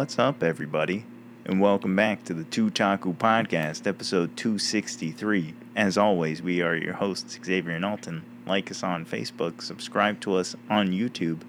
What's 0.00 0.18
up, 0.18 0.42
everybody? 0.42 1.04
And 1.44 1.60
welcome 1.60 1.94
back 1.94 2.24
to 2.24 2.32
the 2.32 2.44
Tootaku 2.44 3.14
Podcast, 3.18 3.86
episode 3.86 4.34
263. 4.34 5.52
As 5.76 5.98
always, 5.98 6.40
we 6.40 6.62
are 6.62 6.74
your 6.74 6.94
hosts, 6.94 7.38
Xavier 7.44 7.74
and 7.74 7.84
Alton. 7.84 8.22
Like 8.46 8.70
us 8.70 8.82
on 8.82 9.04
Facebook, 9.04 9.60
subscribe 9.60 10.18
to 10.20 10.36
us 10.36 10.56
on 10.70 10.88
YouTube, 10.88 11.42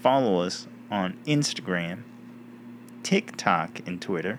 follow 0.00 0.42
us 0.42 0.68
on 0.92 1.18
Instagram, 1.26 2.02
TikTok, 3.02 3.80
and 3.84 4.00
Twitter. 4.00 4.38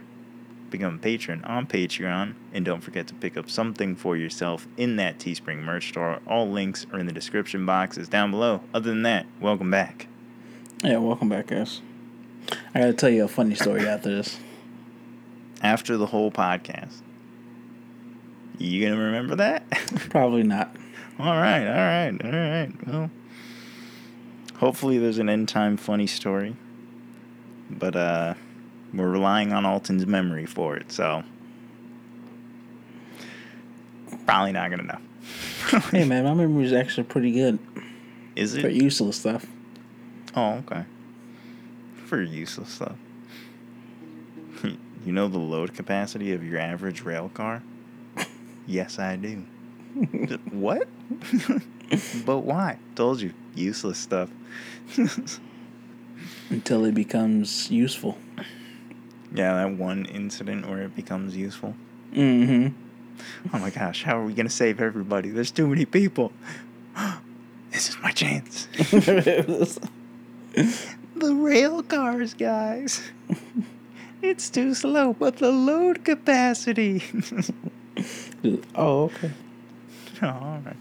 Become 0.69 0.95
a 0.95 0.99
patron 0.99 1.43
on 1.43 1.67
Patreon, 1.67 2.35
and 2.53 2.63
don't 2.63 2.79
forget 2.79 3.07
to 3.07 3.13
pick 3.13 3.35
up 3.35 3.49
something 3.49 3.97
for 3.97 4.15
yourself 4.15 4.67
in 4.77 4.95
that 4.95 5.19
Teespring 5.19 5.63
merch 5.63 5.89
store. 5.89 6.21
All 6.25 6.49
links 6.49 6.87
are 6.93 6.99
in 6.99 7.07
the 7.07 7.11
description 7.11 7.65
boxes 7.65 8.07
down 8.07 8.31
below. 8.31 8.61
Other 8.73 8.89
than 8.89 9.03
that, 9.03 9.25
welcome 9.41 9.69
back. 9.69 10.07
Yeah, 10.81 10.99
welcome 10.99 11.27
back, 11.27 11.47
guys. 11.47 11.81
I 12.75 12.79
gotta 12.79 12.93
tell 12.93 13.09
you 13.09 13.23
a 13.23 13.27
funny 13.27 13.55
story 13.55 13.87
after 13.87 14.09
this. 14.09 14.39
After 15.61 15.97
the 15.97 16.05
whole 16.07 16.31
podcast. 16.31 17.01
You 18.57 18.83
gonna 18.87 19.01
remember 19.01 19.35
that? 19.35 19.69
Probably 20.09 20.43
not. 20.43 20.75
all 21.19 21.35
right, 21.37 21.65
all 21.67 21.73
right, 21.73 22.19
all 22.23 22.31
right. 22.31 22.71
Well, 22.87 23.11
hopefully 24.55 24.97
there's 24.97 25.17
an 25.19 25.29
end 25.29 25.49
time 25.49 25.77
funny 25.77 26.07
story. 26.07 26.55
But 27.69 27.95
uh 27.95 28.33
we're 28.93 29.09
relying 29.09 29.53
on 29.53 29.65
Alton's 29.65 30.05
memory 30.05 30.45
for 30.45 30.75
it, 30.77 30.91
so 30.91 31.23
probably 34.25 34.51
not 34.51 34.69
gonna 34.69 34.83
know. 34.83 34.99
hey 35.91 36.05
man, 36.05 36.23
my 36.25 36.33
memory 36.33 36.65
is 36.65 36.73
actually 36.73 37.03
pretty 37.05 37.31
good 37.31 37.57
Is 38.35 38.53
it? 38.55 38.61
for 38.61 38.69
useless 38.69 39.17
stuff. 39.17 39.45
Oh, 40.35 40.53
okay. 40.67 40.85
For 42.05 42.21
useless 42.21 42.69
stuff. 42.69 42.95
You 45.05 45.11
know 45.11 45.27
the 45.27 45.37
load 45.37 45.73
capacity 45.73 46.31
of 46.31 46.45
your 46.45 46.57
average 46.59 47.01
rail 47.01 47.29
car? 47.33 47.61
yes, 48.65 48.99
I 48.99 49.17
do. 49.17 49.43
what? 50.51 50.87
but 52.25 52.39
why? 52.39 52.77
Told 52.95 53.19
you. 53.19 53.33
Useless 53.53 53.97
stuff. 53.97 54.29
Until 56.49 56.85
it 56.85 56.93
becomes 56.93 57.69
useful. 57.69 58.17
yeah, 59.33 59.55
that 59.55 59.71
one 59.77 60.05
incident 60.05 60.69
where 60.69 60.83
it 60.83 60.95
becomes 60.95 61.35
useful. 61.35 61.75
Mm-hmm. 62.13 62.69
Oh 63.53 63.59
my 63.59 63.71
gosh, 63.71 64.03
how 64.03 64.17
are 64.17 64.23
we 64.23 64.33
going 64.33 64.47
to 64.47 64.53
save 64.53 64.79
everybody? 64.79 65.31
There's 65.31 65.51
too 65.51 65.67
many 65.67 65.83
people. 65.83 66.31
this 67.71 67.89
is 67.89 67.97
my 68.01 68.11
chance. 68.11 68.69
The 71.23 71.35
rail 71.35 71.81
cars, 71.83 72.33
guys. 72.33 73.01
It's 74.21 74.49
too 74.49 74.73
slow, 74.73 75.13
but 75.13 75.37
the 75.37 75.53
load 75.53 76.03
capacity. 76.03 77.01
oh, 78.75 79.03
okay. 79.05 79.31
Oh, 80.21 80.27
all 80.27 80.61
right. 80.65 80.75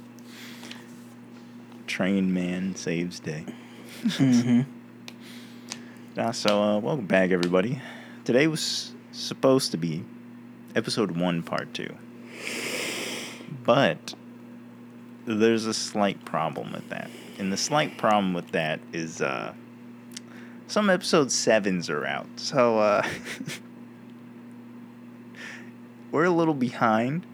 Train 1.86 2.34
man 2.34 2.74
saves 2.74 3.20
day. 3.20 3.44
Mm-hmm. 4.02 4.62
Uh, 6.16 6.32
so, 6.32 6.60
uh, 6.60 6.78
welcome 6.78 7.06
back, 7.06 7.30
everybody. 7.30 7.80
Today 8.24 8.48
was 8.48 8.92
supposed 9.12 9.70
to 9.70 9.76
be 9.76 10.04
episode 10.74 11.12
one, 11.12 11.44
part 11.44 11.72
two. 11.72 11.94
But 13.62 14.14
there's 15.24 15.66
a 15.66 15.74
slight 15.74 16.24
problem 16.24 16.72
with 16.72 16.88
that. 16.88 17.10
And 17.38 17.52
the 17.52 17.56
slight 17.56 17.96
problem 17.96 18.34
with 18.34 18.50
that 18.52 18.80
is 18.92 19.20
uh, 19.20 19.54
some 20.72 20.88
episode 20.88 21.30
sevens 21.30 21.90
are 21.90 22.06
out. 22.06 22.26
So, 22.36 22.78
uh, 22.78 23.06
we're 26.10 26.24
a 26.24 26.30
little 26.30 26.54
behind. 26.54 27.26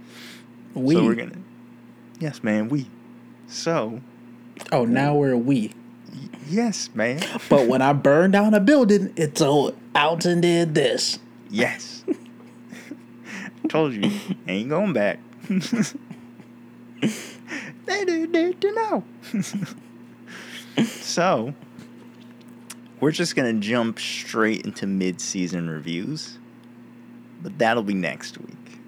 We. 0.75 0.97
So, 0.97 1.05
we're 1.05 1.15
to. 1.15 1.31
Yes, 2.19 2.43
man, 2.43 2.69
we. 2.69 2.89
So, 3.47 4.01
oh, 4.73 4.85
now 4.85 5.15
we're 5.15 5.35
a 5.35 5.39
we. 5.39 5.73
yes, 6.49 6.91
man. 6.95 7.23
But 7.49 7.69
when 7.69 7.81
I 7.81 7.93
burned 7.93 8.33
down 8.33 8.55
a 8.55 8.61
building, 8.61 9.13
it's 9.17 9.41
all 9.41 9.73
Alton 9.95 10.41
did 10.41 10.75
this. 10.75 11.21
Yes. 11.49 12.05
Told 13.69 13.93
you, 13.93 14.11
ain't 14.49 14.69
going 14.69 14.93
back. 14.93 15.21
they 17.87 18.05
do 18.05 18.27
need 18.27 18.61
to 18.61 18.73
know. 18.75 19.05
so, 20.85 21.55
we're 23.01 23.13
just 23.13 23.37
gonna 23.37 23.55
jump 23.55 23.99
straight 23.99 24.65
into 24.65 24.87
mid-season 24.87 25.69
reviews, 25.71 26.39
but 27.43 27.59
that'll 27.59 27.83
be 27.83 27.95
next 27.95 28.39
week. 28.39 28.79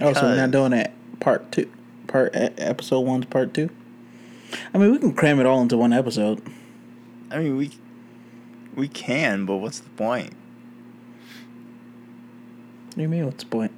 Oh, 0.00 0.12
so 0.12 0.22
we're 0.22 0.36
not 0.36 0.50
doing 0.50 0.70
that 0.70 0.92
part 1.20 1.52
two, 1.52 1.70
part 2.06 2.30
episode 2.34 3.00
one's 3.00 3.26
part 3.26 3.52
two. 3.54 3.70
I 4.72 4.78
mean, 4.78 4.92
we 4.92 4.98
can 4.98 5.14
cram 5.14 5.40
it 5.40 5.46
all 5.46 5.60
into 5.60 5.76
one 5.76 5.92
episode. 5.92 6.40
I 7.30 7.38
mean, 7.38 7.56
we 7.56 7.72
we 8.74 8.88
can, 8.88 9.46
but 9.46 9.56
what's 9.56 9.80
the 9.80 9.90
point? 9.90 10.32
What 12.86 12.96
do 12.96 13.02
you 13.02 13.08
mean? 13.08 13.26
What's 13.26 13.44
the 13.44 13.50
point? 13.50 13.72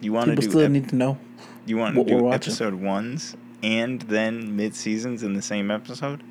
You 0.00 0.12
want 0.12 0.30
to 0.30 0.36
do 0.36 0.48
still 0.48 0.60
ep- 0.60 0.70
need 0.70 0.88
to 0.90 0.96
know. 0.96 1.18
you 1.66 1.76
want 1.76 1.96
to 1.96 2.04
do 2.04 2.32
episode 2.32 2.74
ones 2.74 3.36
and 3.62 4.02
then 4.02 4.54
mid 4.54 4.74
seasons 4.74 5.22
in 5.22 5.34
the 5.34 5.42
same 5.42 5.70
episode? 5.70 6.22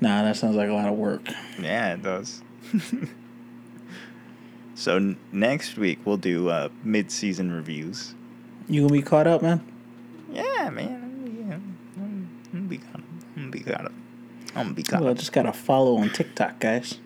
Nah, 0.00 0.22
that 0.22 0.36
sounds 0.36 0.56
like 0.56 0.68
a 0.68 0.72
lot 0.72 0.88
of 0.88 0.94
work. 0.94 1.22
Yeah, 1.60 1.94
it 1.94 2.02
does. 2.02 2.42
so 4.74 4.96
n- 4.96 5.16
next 5.32 5.76
week 5.76 5.98
we'll 6.04 6.16
do 6.16 6.48
uh, 6.48 6.68
mid-season 6.82 7.52
reviews. 7.52 8.14
You 8.68 8.82
gonna 8.82 8.92
be 8.92 9.02
caught 9.02 9.26
up, 9.26 9.42
man? 9.42 9.64
Yeah, 10.32 10.70
man. 10.70 11.46
Yeah, 11.48 11.54
I'm, 12.02 12.66
be 12.68 12.78
caught 12.78 12.96
up. 12.96 13.00
I'm 13.36 13.42
gonna 13.42 13.50
be 13.50 13.60
caught 13.60 13.84
up. 13.84 13.92
I'm 14.56 14.62
gonna 14.64 14.74
be 14.74 14.82
caught 14.82 15.00
Well, 15.02 15.10
I 15.10 15.14
just 15.14 15.32
gotta 15.32 15.52
follow 15.52 15.96
on 15.96 16.10
TikTok, 16.10 16.60
guys. 16.60 16.98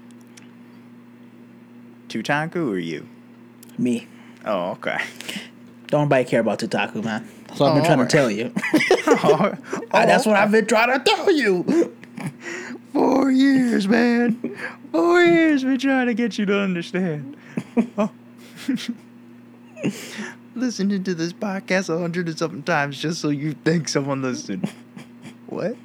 Tootaku 2.08 2.70
or 2.70 2.78
you? 2.78 3.06
Me. 3.76 4.06
Oh, 4.44 4.70
okay. 4.72 4.98
Don't 5.88 6.04
nobody 6.04 6.24
care 6.24 6.40
about 6.40 6.58
Tootaku, 6.58 7.04
man. 7.04 7.28
That's 7.48 7.60
what 7.60 7.70
I've 7.70 7.74
been 7.76 7.84
Oh, 7.84 7.94
trying 7.94 8.06
to 8.06 8.16
tell 8.16 8.30
you. 8.30 8.52
oh, 9.24 9.52
Ah, 9.92 9.94
That's 10.06 10.26
what 10.26 10.36
I've 10.36 10.50
been 10.50 10.66
trying 10.66 10.98
to 10.98 11.04
tell 11.04 11.30
you. 11.30 11.94
Four 13.28 13.34
years, 13.34 13.86
man. 13.86 14.56
Four 14.90 15.22
years 15.22 15.62
been 15.62 15.78
trying 15.78 16.06
to 16.06 16.14
get 16.14 16.38
you 16.38 16.46
to 16.46 16.60
understand. 16.60 17.36
Oh. 17.98 18.10
Listening 20.54 21.04
to 21.04 21.14
this 21.14 21.34
podcast 21.34 21.94
a 21.94 21.98
hundred 21.98 22.28
and 22.28 22.38
something 22.38 22.62
times 22.62 22.98
just 22.98 23.20
so 23.20 23.28
you 23.28 23.52
think 23.52 23.90
someone 23.90 24.22
listened. 24.22 24.72
What? 25.44 25.76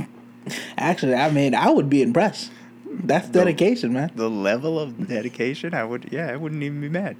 Actually, 0.78 1.16
I 1.16 1.30
mean, 1.30 1.54
I 1.54 1.68
would 1.68 1.90
be 1.90 2.00
impressed. 2.00 2.50
That's 2.86 3.28
dedication, 3.28 3.92
man. 3.92 4.10
The 4.14 4.30
level 4.30 4.78
of 4.78 5.08
dedication, 5.08 5.74
I 5.74 5.84
would, 5.84 6.08
yeah, 6.10 6.28
I 6.32 6.36
wouldn't 6.36 6.62
even 6.62 6.80
be 6.80 6.88
mad. 6.88 7.18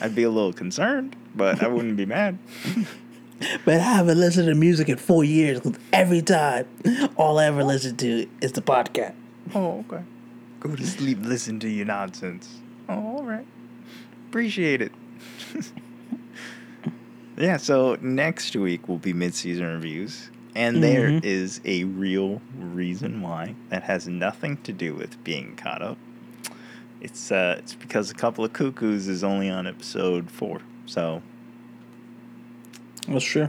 I'd 0.00 0.14
be 0.14 0.22
a 0.22 0.30
little 0.30 0.52
concerned, 0.52 1.16
but 1.34 1.60
I 1.60 1.66
wouldn't 1.66 1.96
be 1.96 2.06
mad. 2.06 2.38
But 3.64 3.76
I 3.76 3.84
haven't 3.84 4.18
listened 4.20 4.48
to 4.48 4.54
music 4.54 4.88
in 4.88 4.96
four 4.98 5.24
years 5.24 5.60
because 5.60 5.78
every 5.92 6.20
time, 6.22 6.66
all 7.16 7.38
I 7.38 7.46
ever 7.46 7.64
listen 7.64 7.96
to 7.98 8.26
is 8.40 8.52
the 8.52 8.60
podcast. 8.62 9.14
Oh, 9.54 9.84
okay. 9.90 10.02
Go 10.60 10.76
to 10.76 10.86
sleep, 10.86 11.18
listen 11.22 11.58
to 11.60 11.68
your 11.68 11.86
nonsense. 11.86 12.60
Oh, 12.88 12.94
all 13.16 13.22
right. 13.24 13.46
Appreciate 14.28 14.82
it. 14.82 14.92
yeah, 17.38 17.56
so 17.56 17.96
next 18.00 18.54
week 18.56 18.88
will 18.88 18.98
be 18.98 19.12
mid-season 19.12 19.64
reviews, 19.66 20.30
and 20.54 20.82
there 20.82 21.08
Mhm. 21.08 21.24
is 21.24 21.60
a 21.64 21.84
real 21.84 22.42
reason 22.58 23.22
why 23.22 23.54
that 23.70 23.82
has 23.84 24.06
nothing 24.06 24.58
to 24.64 24.72
do 24.72 24.94
with 24.94 25.22
being 25.24 25.56
caught 25.56 25.80
up. 25.82 25.96
It's 27.00 27.32
uh, 27.32 27.56
it's 27.58 27.74
because 27.74 28.10
a 28.10 28.14
couple 28.14 28.44
of 28.44 28.52
cuckoos 28.52 29.08
is 29.08 29.24
only 29.24 29.48
on 29.48 29.66
episode 29.66 30.30
four, 30.30 30.60
so 30.84 31.22
That's 33.08 33.24
true. 33.24 33.48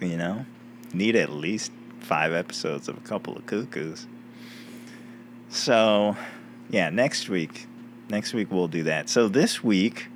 you 0.00 0.16
know, 0.16 0.44
need 0.92 1.16
at 1.16 1.30
least 1.30 1.72
five 2.00 2.32
episodes 2.32 2.88
of 2.88 2.96
a 2.96 3.00
couple 3.00 3.36
of 3.36 3.46
cuckoos. 3.46 4.06
So, 5.48 6.16
yeah, 6.70 6.90
next 6.90 7.28
week, 7.28 7.66
next 8.08 8.34
week 8.34 8.50
we'll 8.50 8.68
do 8.68 8.84
that. 8.84 9.08
So 9.08 9.28
this 9.28 9.62
week, 9.62 10.08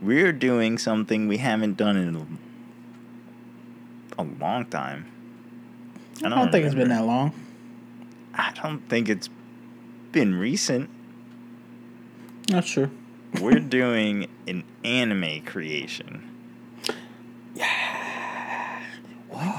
we're 0.00 0.32
doing 0.32 0.78
something 0.78 1.28
we 1.28 1.38
haven't 1.38 1.76
done 1.76 1.96
in 1.96 2.14
a, 4.18 4.24
long 4.40 4.66
time. 4.66 5.06
I 6.24 6.28
don't, 6.28 6.50
think 6.50 6.64
it's 6.64 6.74
been 6.74 6.88
that 6.88 7.04
long. 7.04 7.32
I 8.34 8.52
don't 8.60 8.80
think 8.88 9.08
it's 9.08 9.28
been 10.12 10.34
recent. 10.34 10.90
That's 12.48 12.68
true. 12.68 12.90
We're 13.40 13.60
doing 13.60 14.28
an 14.46 14.64
anime 14.84 15.42
creation. 15.42 16.37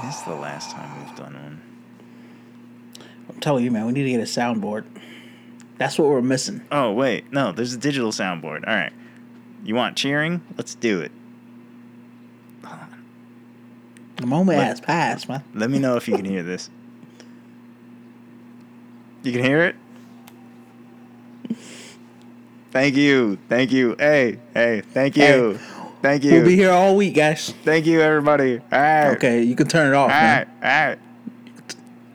When 0.00 0.08
is 0.08 0.22
the 0.22 0.34
last 0.34 0.70
time 0.70 0.98
we've 0.98 1.14
done 1.14 1.34
one? 1.34 1.60
I'm 3.28 3.38
telling 3.40 3.64
you, 3.64 3.70
man, 3.70 3.84
we 3.84 3.92
need 3.92 4.04
to 4.04 4.10
get 4.10 4.20
a 4.20 4.24
soundboard. 4.24 4.86
That's 5.76 5.98
what 5.98 6.08
we're 6.08 6.22
missing. 6.22 6.62
Oh 6.72 6.92
wait, 6.92 7.30
no, 7.32 7.52
there's 7.52 7.74
a 7.74 7.78
digital 7.78 8.10
soundboard. 8.10 8.66
All 8.66 8.74
right, 8.74 8.92
you 9.62 9.74
want 9.74 9.98
cheering? 9.98 10.42
Let's 10.56 10.74
do 10.74 11.00
it. 11.00 11.12
The 14.16 14.26
moment 14.26 14.58
Let- 14.58 14.68
has 14.68 14.80
passed, 14.80 15.28
man. 15.28 15.44
Let 15.54 15.68
me 15.68 15.78
know 15.78 15.96
if 15.96 16.08
you 16.08 16.16
can 16.16 16.24
hear 16.24 16.42
this. 16.42 16.70
You 19.22 19.32
can 19.32 19.44
hear 19.44 19.62
it? 19.64 19.76
Thank 22.70 22.96
you. 22.96 23.36
Thank 23.48 23.70
you. 23.72 23.96
Hey, 23.98 24.38
hey, 24.54 24.80
thank 24.80 25.16
you. 25.16 25.54
Hey, 25.54 25.58
Thank 26.02 26.24
you. 26.24 26.32
We'll 26.32 26.44
be 26.46 26.56
here 26.56 26.70
all 26.70 26.96
week, 26.96 27.14
guys. 27.14 27.52
Thank 27.64 27.84
you, 27.86 28.00
everybody. 28.00 28.58
All 28.58 28.80
right. 28.80 29.10
Okay, 29.16 29.42
you 29.42 29.54
can 29.54 29.68
turn 29.68 29.88
it 29.92 29.94
off, 29.96 30.10
All 30.10 30.16
man. 30.16 30.48
right. 30.62 30.82
All 30.82 30.88
right. 30.88 30.98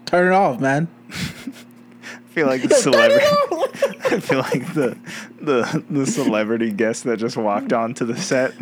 Turn 0.06 0.28
it 0.32 0.36
off, 0.36 0.60
man. 0.60 0.88
I 1.10 1.14
feel 2.30 2.48
like 2.48 2.62
the 2.68 2.74
celebrity. 2.76 3.26
I 4.06 4.20
feel 4.20 4.40
like 4.40 4.74
the 4.74 4.98
the 5.40 5.84
the 5.90 6.06
celebrity 6.08 6.72
guest 6.72 7.04
that 7.04 7.18
just 7.18 7.38
walked 7.38 7.74
onto 7.74 8.06
the 8.06 8.18
set. 8.18 8.54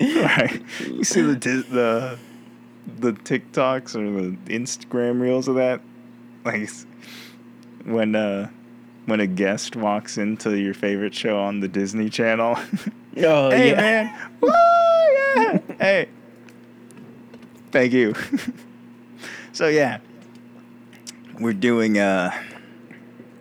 All 0.00 0.22
right. 0.22 0.62
You 0.86 1.04
see 1.04 1.22
the 1.22 1.34
the 1.36 2.18
the 2.98 3.12
TikToks 3.12 3.94
or 3.96 4.10
the 4.10 4.36
Instagram 4.54 5.20
reels 5.20 5.48
of 5.48 5.54
that, 5.56 5.80
like 6.44 6.68
when 7.84 8.14
uh 8.14 8.50
when 9.06 9.20
a 9.20 9.26
guest 9.26 9.76
walks 9.76 10.18
into 10.18 10.56
your 10.58 10.74
favorite 10.74 11.14
show 11.14 11.38
on 11.38 11.60
the 11.60 11.68
Disney 11.68 12.10
Channel. 12.10 12.58
Oh 13.18 13.50
hey 13.50 13.70
yeah. 13.70 13.76
man, 13.76 14.30
Woo, 14.40 14.48
yeah. 14.48 15.58
hey, 15.78 16.08
thank 17.70 17.92
you. 17.92 18.14
so 19.52 19.68
yeah, 19.68 19.98
we're 21.38 21.52
doing 21.52 21.98
uh 21.98 22.30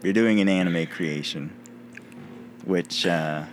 we're 0.02 0.14
doing 0.14 0.42
an 0.42 0.50
anime 0.50 0.88
creation, 0.88 1.56
which 2.66 3.06
uh 3.06 3.46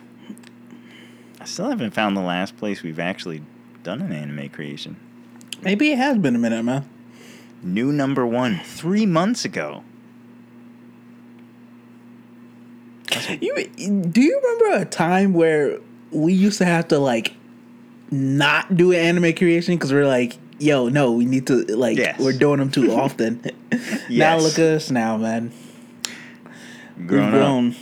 I 1.41 1.45
still 1.45 1.69
haven't 1.69 1.93
found 1.93 2.17
the 2.17 2.21
last 2.23 2.57
place 2.57 2.83
we've 2.83 2.99
actually 2.99 3.43
done 3.85 4.01
an 4.03 4.13
anime 4.13 4.49
creation. 4.49 4.97
Maybe 5.63 5.93
it 5.93 5.99
has 5.99 6.19
been 6.19 6.35
a 6.35 6.39
minute, 6.39 6.65
man. 6.65 6.89
New 7.63 7.93
number 7.93 8.27
one 8.27 8.59
three 8.65 9.07
months 9.07 9.45
ago. 9.45 9.85
You 13.41 13.55
do 14.11 14.21
you 14.21 14.41
remember 14.43 14.83
a 14.83 14.85
time 14.85 15.33
where 15.33 15.79
we 16.11 16.33
used 16.33 16.59
to 16.59 16.65
have 16.65 16.89
to 16.89 16.99
like 16.99 17.35
not 18.11 18.77
do 18.77 18.93
an 18.93 18.99
anime 18.99 19.35
creation 19.35 19.75
because 19.75 19.93
we're 19.93 20.07
like, 20.07 20.37
yo, 20.59 20.89
no, 20.89 21.13
we 21.13 21.25
need 21.25 21.47
to 21.49 21.65
like 21.77 21.99
Yes. 21.99 22.19
we're 22.21 22.33
doing 22.33 22.59
them 22.59 22.71
too 22.71 22.93
often. 22.99 23.43
Now 24.11 24.39
look 24.39 24.55
at 24.55 24.65
us 24.67 24.91
now, 24.91 25.17
man. 25.19 25.53
Grown 27.07 27.75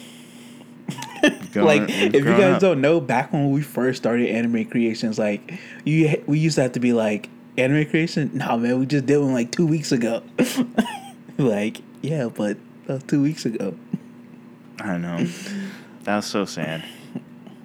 We've 1.23 1.53
grown. 1.53 1.65
like 1.67 1.83
if 1.89 2.15
you 2.15 2.23
guys 2.25 2.55
up. 2.57 2.61
don't 2.61 2.81
know, 2.81 3.01
back 3.01 3.33
when 3.33 3.51
we 3.53 3.63
first 3.63 3.99
started 4.03 4.29
anime 4.29 4.65
creations, 4.67 5.19
like 5.19 5.55
you 5.85 6.23
we 6.27 6.39
used 6.39 6.57
to 6.57 6.63
have 6.63 6.73
to 6.73 6.81
be 6.81 6.93
like 6.93 7.29
anime 7.57 7.87
creation. 7.89 8.31
Nah, 8.35 8.57
man, 8.57 8.79
we 8.81 8.87
just 8.87 9.07
did 9.07 9.19
one 9.19 9.33
like 9.33 9.51
two 9.53 9.67
weeks 9.67 9.93
ago. 9.93 10.23
like 11.39 11.79
yeah, 12.03 12.27
but 12.29 12.57
that 12.87 12.95
was 12.95 13.03
two 13.05 13.23
weeks 13.23 13.47
ago. 13.47 13.75
I 14.81 14.99
know. 14.99 15.27
That 16.05 16.17
was 16.17 16.27
so 16.27 16.45
sad. 16.45 16.85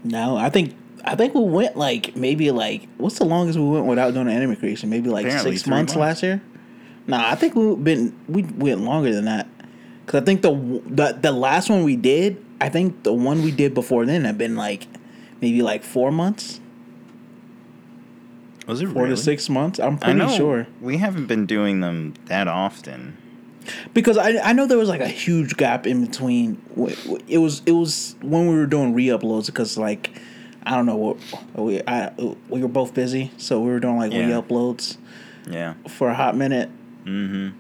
No, 0.04 0.36
I 0.38 0.50
think 0.50 0.76
I 1.04 1.16
think 1.16 1.34
we 1.36 1.42
went 1.44 1.76
like 1.78 2.16
maybe 2.16 2.52
like 2.52 2.88
what's 2.98 3.18
the 3.20 3.26
longest 3.26 3.58
we 3.60 3.66
went 3.66 3.86
without 3.86 4.14
doing 4.14 4.28
an 4.28 4.34
anime 4.34 4.56
creation? 4.56 4.90
Maybe 4.90 5.10
like 5.10 5.26
Apparently 5.26 5.56
six 5.58 5.68
months, 5.68 5.96
months. 5.96 6.00
last 6.22 6.24
year. 6.24 6.42
Nah, 7.08 7.30
I 7.32 7.36
think 7.36 7.56
we've 7.56 7.84
been 7.84 8.16
we 8.28 8.44
went 8.44 8.82
longer 8.82 9.14
than 9.14 9.26
that. 9.26 9.48
Cause 10.06 10.22
I 10.22 10.26
think 10.26 10.42
the 10.42 10.52
the 10.88 11.18
the 11.22 11.32
last 11.32 11.70
one 11.70 11.84
we 11.84 11.96
did, 11.96 12.44
I 12.60 12.70
think 12.70 13.04
the 13.04 13.14
one 13.14 13.44
we 13.44 13.52
did 13.52 13.74
before 13.74 14.06
then 14.06 14.26
had 14.26 14.38
been 14.38 14.56
like 14.56 14.88
maybe 15.42 15.62
like 15.62 15.84
four 15.84 16.12
months, 16.12 16.60
Was 18.68 18.82
it 18.82 18.88
four 18.90 19.04
really? 19.04 19.16
to 19.16 19.22
six 19.22 19.50
months. 19.50 19.80
I'm 19.80 19.98
pretty 19.98 20.28
sure 20.36 20.68
we 20.82 20.98
haven't 20.98 21.28
been 21.28 21.46
doing 21.46 21.80
them 21.82 22.14
that 22.26 22.48
often. 22.48 23.18
Because 23.94 24.18
I 24.18 24.38
I 24.40 24.54
know 24.54 24.66
there 24.66 24.78
was 24.78 24.90
like 24.90 25.02
a 25.02 25.08
huge 25.08 25.58
gap 25.58 25.86
in 25.88 26.06
between. 26.06 26.62
It 27.28 27.38
was 27.40 27.62
it 27.66 27.72
was 27.74 28.16
when 28.22 28.48
we 28.48 28.56
were 28.56 28.66
doing 28.66 28.94
re-uploads 28.94 29.48
because 29.48 29.78
like 29.78 30.12
I 30.64 30.72
don't 30.76 30.86
know 30.86 30.96
what 30.98 31.18
we 31.56 31.82
I 31.88 32.12
we 32.50 32.62
were 32.62 32.68
both 32.68 32.94
busy, 32.94 33.32
so 33.38 33.60
we 33.60 33.70
were 33.72 33.80
doing 33.80 33.98
like 33.98 34.12
Yeah. 34.14 34.28
re-uploads. 34.28 34.98
Yeah. 35.50 35.74
for 35.88 36.10
a 36.10 36.14
hot 36.14 36.36
minute. 36.38 36.70
Mm-hmm. 37.04 37.58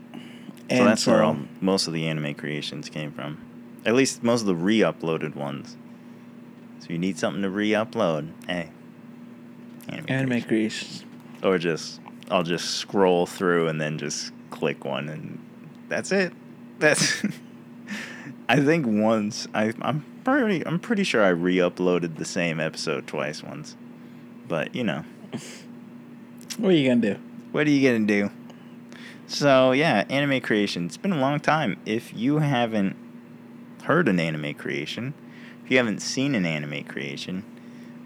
And 0.69 0.77
So 0.77 0.85
that's 0.85 1.07
where 1.07 1.23
all, 1.23 1.37
most 1.59 1.87
of 1.87 1.93
the 1.93 2.07
anime 2.07 2.35
creations 2.35 2.89
came 2.89 3.11
from. 3.11 3.39
At 3.85 3.95
least 3.95 4.21
most 4.23 4.41
of 4.41 4.47
the 4.47 4.55
re-uploaded 4.55 5.35
ones. 5.35 5.75
So 6.79 6.87
you 6.89 6.99
need 6.99 7.17
something 7.17 7.41
to 7.41 7.49
re-upload. 7.49 8.29
Hey. 8.47 8.69
Anime, 9.89 10.05
anime 10.07 10.29
creation. 10.43 10.47
creations. 10.47 11.05
Or 11.43 11.57
just 11.57 11.99
I'll 12.29 12.43
just 12.43 12.75
scroll 12.75 13.25
through 13.25 13.67
and 13.67 13.81
then 13.81 13.97
just 13.97 14.31
click 14.51 14.85
one 14.85 15.09
and 15.09 15.39
that's 15.91 16.13
it. 16.13 16.31
That's 16.79 17.21
I 18.49 18.61
think 18.61 18.85
once 18.87 19.47
I 19.53 19.73
I'm 19.81 20.05
pretty 20.23 20.65
I'm 20.65 20.79
pretty 20.79 21.03
sure 21.03 21.21
I 21.21 21.29
re-uploaded 21.29 22.15
the 22.15 22.25
same 22.25 22.61
episode 22.61 23.07
twice 23.07 23.43
once. 23.43 23.75
But 24.47 24.73
you 24.73 24.85
know. 24.85 25.03
What 26.57 26.69
are 26.69 26.75
you 26.75 26.87
gonna 26.87 27.15
do? 27.15 27.19
What 27.51 27.67
are 27.67 27.69
you 27.69 27.91
gonna 27.91 28.07
do? 28.07 28.31
So 29.27 29.73
yeah, 29.73 30.05
anime 30.09 30.39
creation. 30.41 30.85
It's 30.85 30.97
been 30.97 31.11
a 31.11 31.19
long 31.19 31.41
time. 31.41 31.77
If 31.85 32.13
you 32.13 32.39
haven't 32.39 32.95
heard 33.83 34.07
an 34.07 34.19
anime 34.19 34.53
creation, 34.53 35.13
if 35.65 35.71
you 35.71 35.77
haven't 35.77 36.01
seen 36.01 36.35
an 36.35 36.45
anime 36.45 36.85
creation, 36.85 37.43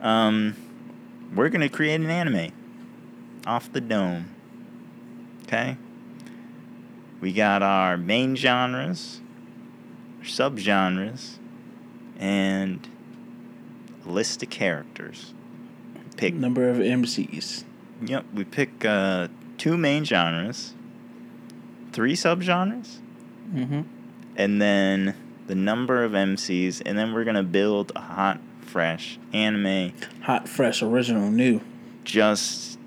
um, 0.01 0.55
we're 1.35 1.49
gonna 1.49 1.69
create 1.69 2.01
an 2.01 2.09
anime 2.09 2.51
off 3.45 3.71
the 3.71 3.81
dome. 3.81 4.33
Okay. 5.43 5.77
We 7.21 7.33
got 7.33 7.61
our 7.63 7.97
main 7.97 8.35
genres, 8.35 9.21
subgenres, 10.23 11.37
and 12.19 12.87
a 14.05 14.09
list 14.09 14.43
of 14.43 14.49
characters. 14.49 15.33
Pick 16.17 16.33
Number 16.33 16.69
of 16.69 16.77
MCs. 16.77 17.63
Yep, 18.05 18.25
we 18.33 18.43
pick 18.43 18.85
uh, 18.85 19.27
two 19.57 19.77
main 19.77 20.03
genres, 20.05 20.73
three 21.91 22.13
subgenres, 22.15 22.97
Mm-hmm. 23.53 23.81
and 24.35 24.59
then 24.59 25.13
the 25.45 25.53
number 25.53 26.03
of 26.03 26.13
MCs, 26.13 26.81
and 26.83 26.97
then 26.97 27.13
we're 27.13 27.23
gonna 27.23 27.43
build 27.43 27.91
a 27.95 28.01
hot, 28.01 28.39
fresh 28.61 29.19
anime 29.33 29.93
Hot, 30.23 30.49
fresh, 30.49 30.81
original, 30.81 31.29
new. 31.29 31.61
just 32.03 32.79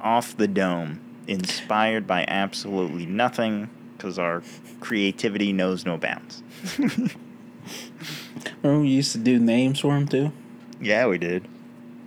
off 0.00 0.36
the 0.36 0.48
dome, 0.48 0.98
inspired 1.30 2.06
by 2.06 2.24
absolutely 2.28 3.06
nothing, 3.06 3.70
because 3.96 4.18
our 4.18 4.42
creativity 4.80 5.52
knows 5.52 5.86
no 5.86 5.96
bounds. 5.96 6.42
Remember 8.62 8.82
we 8.82 8.88
used 8.88 9.12
to 9.12 9.18
do 9.18 9.38
names 9.38 9.80
for 9.80 9.94
them 9.94 10.06
too. 10.08 10.32
yeah, 10.80 11.06
we 11.06 11.18
did. 11.18 11.46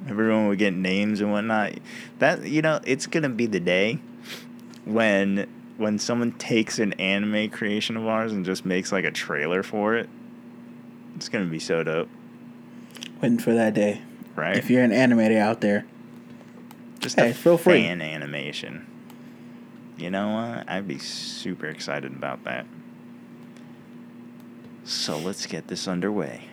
Everyone 0.08 0.48
would 0.48 0.60
get 0.60 0.74
names 0.74 1.22
and 1.22 1.32
whatnot. 1.32 1.74
That 2.20 2.46
you 2.46 2.62
know, 2.62 2.80
it's 2.86 3.08
gonna 3.08 3.30
be 3.30 3.46
the 3.46 3.60
day 3.60 4.00
when 4.86 5.48
when 5.77 5.98
someone 5.98 6.34
takes 6.34 6.77
an 6.80 6.94
anime 6.94 7.50
creation 7.50 7.98
of 7.98 8.06
ours 8.06 8.32
and 8.32 8.46
just 8.46 8.65
makes 8.65 8.92
like 8.92 9.06
a 9.06 9.12
trailer 9.12 9.63
for 9.63 9.96
it. 9.96 10.10
It's 11.15 11.30
gonna 11.30 11.46
be 11.46 11.60
so 11.60 11.84
dope, 11.84 12.10
Waiting 13.22 13.39
for 13.39 13.53
that 13.53 13.74
day. 13.74 14.01
right? 14.36 14.58
If 14.58 14.70
you're 14.70 14.84
an 14.84 14.92
animator 14.92 15.38
out 15.39 15.62
there, 15.62 15.86
just 17.00 17.20
hey, 17.20 17.32
feel 17.34 17.58
free. 17.58 17.82
fan 17.82 18.01
animation. 18.01 18.86
You 20.03 20.10
know 20.10 20.33
what? 20.33 20.69
I'd 20.69 20.86
be 20.86 20.98
super 20.98 21.65
excited 21.67 22.12
about 22.12 22.43
that. 22.43 22.65
So 24.83 25.17
let's 25.17 25.45
get 25.45 25.69
this 25.69 25.88
underway. 25.88 26.50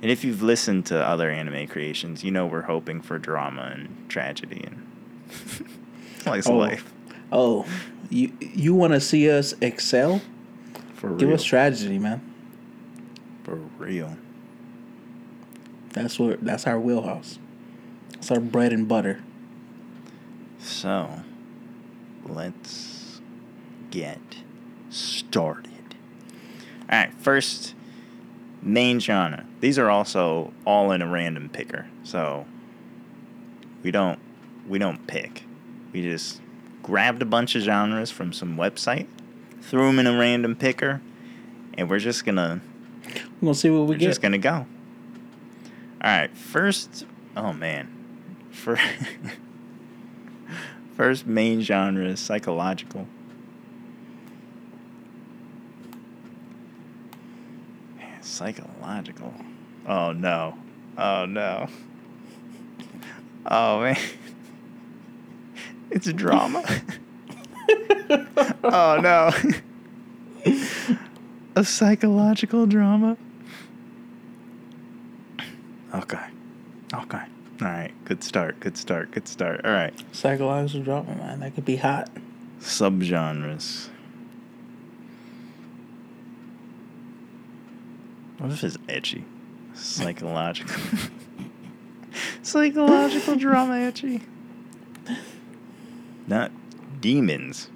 And 0.00 0.08
if 0.08 0.22
you've 0.22 0.40
listened 0.40 0.86
to 0.86 1.04
other 1.04 1.28
anime 1.30 1.66
creations, 1.66 2.22
you 2.22 2.30
know 2.30 2.46
we're 2.46 2.62
hoping 2.62 3.00
for 3.00 3.18
drama 3.18 3.72
and 3.74 4.08
tragedy 4.08 4.62
and 4.64 4.86
slice 6.20 6.46
Oh. 6.46 6.56
life. 6.56 6.92
oh, 7.32 7.66
you 8.08 8.30
you 8.40 8.72
want 8.72 8.92
to 8.92 9.00
see 9.00 9.28
us 9.28 9.52
excel? 9.60 10.22
For 10.94 11.08
real. 11.08 11.16
Give 11.18 11.30
us 11.32 11.42
tragedy, 11.42 11.98
man. 11.98 12.20
for 13.42 13.56
real. 13.78 14.16
That's 15.92 16.20
what. 16.20 16.44
That's 16.44 16.68
our 16.68 16.78
wheelhouse. 16.78 17.40
That's 18.12 18.30
our 18.30 18.38
bread 18.40 18.72
and 18.72 18.86
butter. 18.86 19.22
So, 20.60 21.10
let's 22.26 23.20
get 23.90 24.20
started. 24.90 25.70
All 26.90 26.98
right, 26.98 27.14
first 27.14 27.74
main 28.62 29.00
genre. 29.00 29.46
These 29.60 29.78
are 29.78 29.90
also 29.90 30.52
all 30.66 30.90
in 30.92 31.02
a 31.02 31.08
random 31.08 31.48
picker. 31.48 31.86
So, 32.02 32.46
we 33.82 33.90
don't 33.90 34.18
we 34.68 34.78
don't 34.78 35.06
pick. 35.06 35.44
We 35.92 36.02
just 36.02 36.40
grabbed 36.82 37.22
a 37.22 37.26
bunch 37.26 37.54
of 37.54 37.62
genres 37.62 38.10
from 38.10 38.32
some 38.32 38.56
website, 38.56 39.06
threw 39.60 39.86
them 39.86 39.98
in 39.98 40.06
a 40.06 40.18
random 40.18 40.54
picker, 40.56 41.00
and 41.74 41.88
we're 41.88 41.98
just 41.98 42.24
gonna 42.24 42.60
We're 43.40 43.46
gonna 43.48 43.54
see 43.54 43.70
what 43.70 43.82
we 43.82 43.86
we're 43.94 43.98
get. 43.98 44.06
just 44.06 44.22
gonna 44.22 44.38
go. 44.38 44.66
All 46.02 46.10
right, 46.10 46.36
first. 46.36 47.06
Oh 47.36 47.52
man, 47.52 47.88
for 48.50 48.78
first 50.96 51.26
main 51.26 51.60
genre 51.60 52.04
is 52.04 52.20
psychological. 52.20 53.06
Man, 57.96 58.22
psychological. 58.22 59.34
Oh 59.86 60.12
no. 60.12 60.56
Oh 60.96 61.26
no. 61.26 61.68
Oh 63.46 63.80
man. 63.80 63.98
It's 65.90 66.06
a 66.06 66.12
drama. 66.12 66.64
oh 68.64 68.98
no. 69.00 69.30
a 71.56 71.64
psychological 71.64 72.66
drama. 72.66 73.16
Okay. 75.94 76.26
Okay. 76.92 77.22
All 77.60 77.68
right. 77.68 77.92
Good 78.04 78.24
start. 78.24 78.58
Good 78.60 78.76
start. 78.76 79.12
Good 79.12 79.28
start. 79.28 79.64
All 79.64 79.72
right. 79.72 79.94
Psychological 80.12 80.82
drama, 80.82 81.14
man. 81.14 81.40
That 81.40 81.54
could 81.54 81.64
be 81.64 81.76
hot. 81.76 82.10
Subgenres. 82.60 83.88
What 88.38 88.52
if 88.52 88.64
it's 88.64 88.76
edgy? 88.88 89.24
Psychological. 89.74 90.74
Psychological 92.42 93.36
drama 93.36 93.78
edgy. 93.78 94.20
Not 96.26 96.50
demons. 97.00 97.68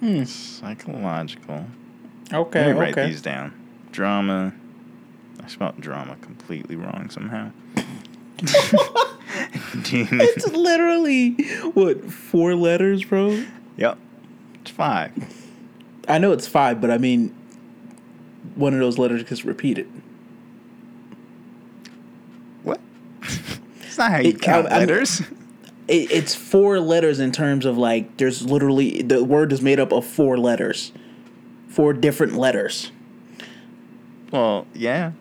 Hmm. 0.00 0.24
Psychological. 0.24 1.66
Okay. 2.32 2.66
Let 2.66 2.74
me 2.74 2.80
write 2.80 2.92
okay. 2.92 3.06
these 3.08 3.20
down. 3.20 3.52
Drama. 3.92 4.54
I 5.50 5.52
spelled 5.52 5.80
drama 5.80 6.16
completely 6.20 6.76
wrong 6.76 7.10
somehow. 7.10 7.50
It's 9.92 10.46
literally 10.52 11.32
what 11.74 12.04
four 12.04 12.54
letters, 12.54 13.04
bro. 13.04 13.44
Yep. 13.76 13.98
It's 14.60 14.70
five. 14.70 15.12
I 16.08 16.18
know 16.18 16.32
it's 16.32 16.46
five, 16.46 16.80
but 16.80 16.90
I 16.90 16.98
mean, 16.98 17.34
one 18.54 18.74
of 18.74 18.80
those 18.80 18.98
letters 18.98 19.22
gets 19.24 19.44
repeated. 19.44 19.88
What? 22.62 22.80
It's 23.22 23.98
not 23.98 24.10
how 24.12 24.18
you 24.18 24.30
It- 24.30 24.42
count 24.42 24.66
I- 24.70 24.78
letters. 24.80 25.20
It, 25.88 26.10
it's 26.12 26.34
four 26.34 26.78
letters 26.80 27.18
in 27.20 27.32
terms 27.32 27.64
of 27.64 27.76
like 27.78 28.16
there's 28.18 28.42
literally 28.44 29.02
the 29.02 29.24
word 29.24 29.52
is 29.52 29.62
made 29.62 29.80
up 29.80 29.92
of 29.92 30.04
four 30.04 30.36
letters, 30.38 30.92
four 31.68 31.92
different 31.92 32.34
letters. 32.34 32.92
Well, 34.30 34.66
yeah. 34.74 35.12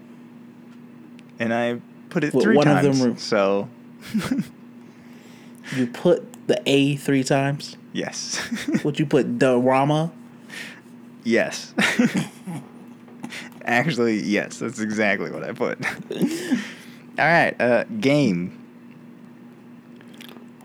And 1.40 1.54
I 1.54 1.80
put 2.10 2.24
it 2.24 2.34
Well, 2.34 2.44
three 2.44 2.58
one 2.58 2.68
of 2.68 2.82
times. 2.84 3.00
them 3.00 3.12
were- 3.14 3.18
So, 3.20 3.70
You 5.76 5.88
put 5.88 6.26
the 6.48 6.62
A 6.66 6.96
three 6.98 7.24
times. 7.24 7.78
yes. 7.94 8.40
Would 8.84 9.00
you 9.00 9.06
put 9.06 9.40
the 9.40 9.58
Rama? 9.58 10.12
yes. 11.24 11.74
Actually, 13.66 14.18
yes. 14.20 14.58
That's 14.60 14.80
exactly 14.80 15.30
what 15.32 15.44
I 15.44 15.52
put. 15.52 15.78
All 15.86 17.26
right. 17.26 17.54
Uh, 17.62 17.84
game. 18.00 18.58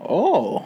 Oh, 0.01 0.65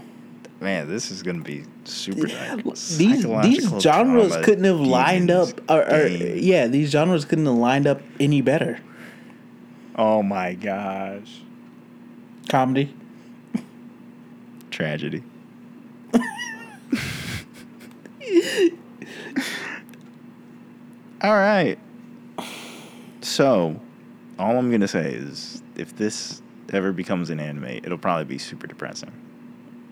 Man, 0.61 0.89
this 0.89 1.09
is 1.11 1.23
gonna 1.23 1.41
be 1.41 1.63
super. 1.85 2.27
diverse. 2.27 2.97
these 2.97 3.23
these 3.43 3.81
genres 3.81 4.35
couldn't 4.43 4.65
have 4.65 4.79
lined 4.81 5.31
up. 5.31 5.47
Or, 5.69 5.83
or, 5.89 6.07
yeah, 6.07 6.67
these 6.67 6.91
genres 6.91 7.23
couldn't 7.23 7.45
have 7.45 7.55
lined 7.55 7.87
up 7.87 8.01
any 8.19 8.41
better. 8.41 8.79
Oh 9.99 10.23
my 10.23 10.53
gosh. 10.53 11.41
Comedy. 12.47 12.95
Tragedy. 14.71 15.23
all 21.21 21.35
right. 21.35 21.77
So, 23.19 23.81
all 24.39 24.57
I'm 24.57 24.69
going 24.69 24.79
to 24.79 24.87
say 24.87 25.11
is 25.11 25.61
if 25.75 25.93
this 25.97 26.41
ever 26.71 26.93
becomes 26.93 27.29
an 27.29 27.41
anime, 27.41 27.65
it'll 27.65 27.97
probably 27.97 28.23
be 28.23 28.37
super 28.37 28.67
depressing. 28.67 29.11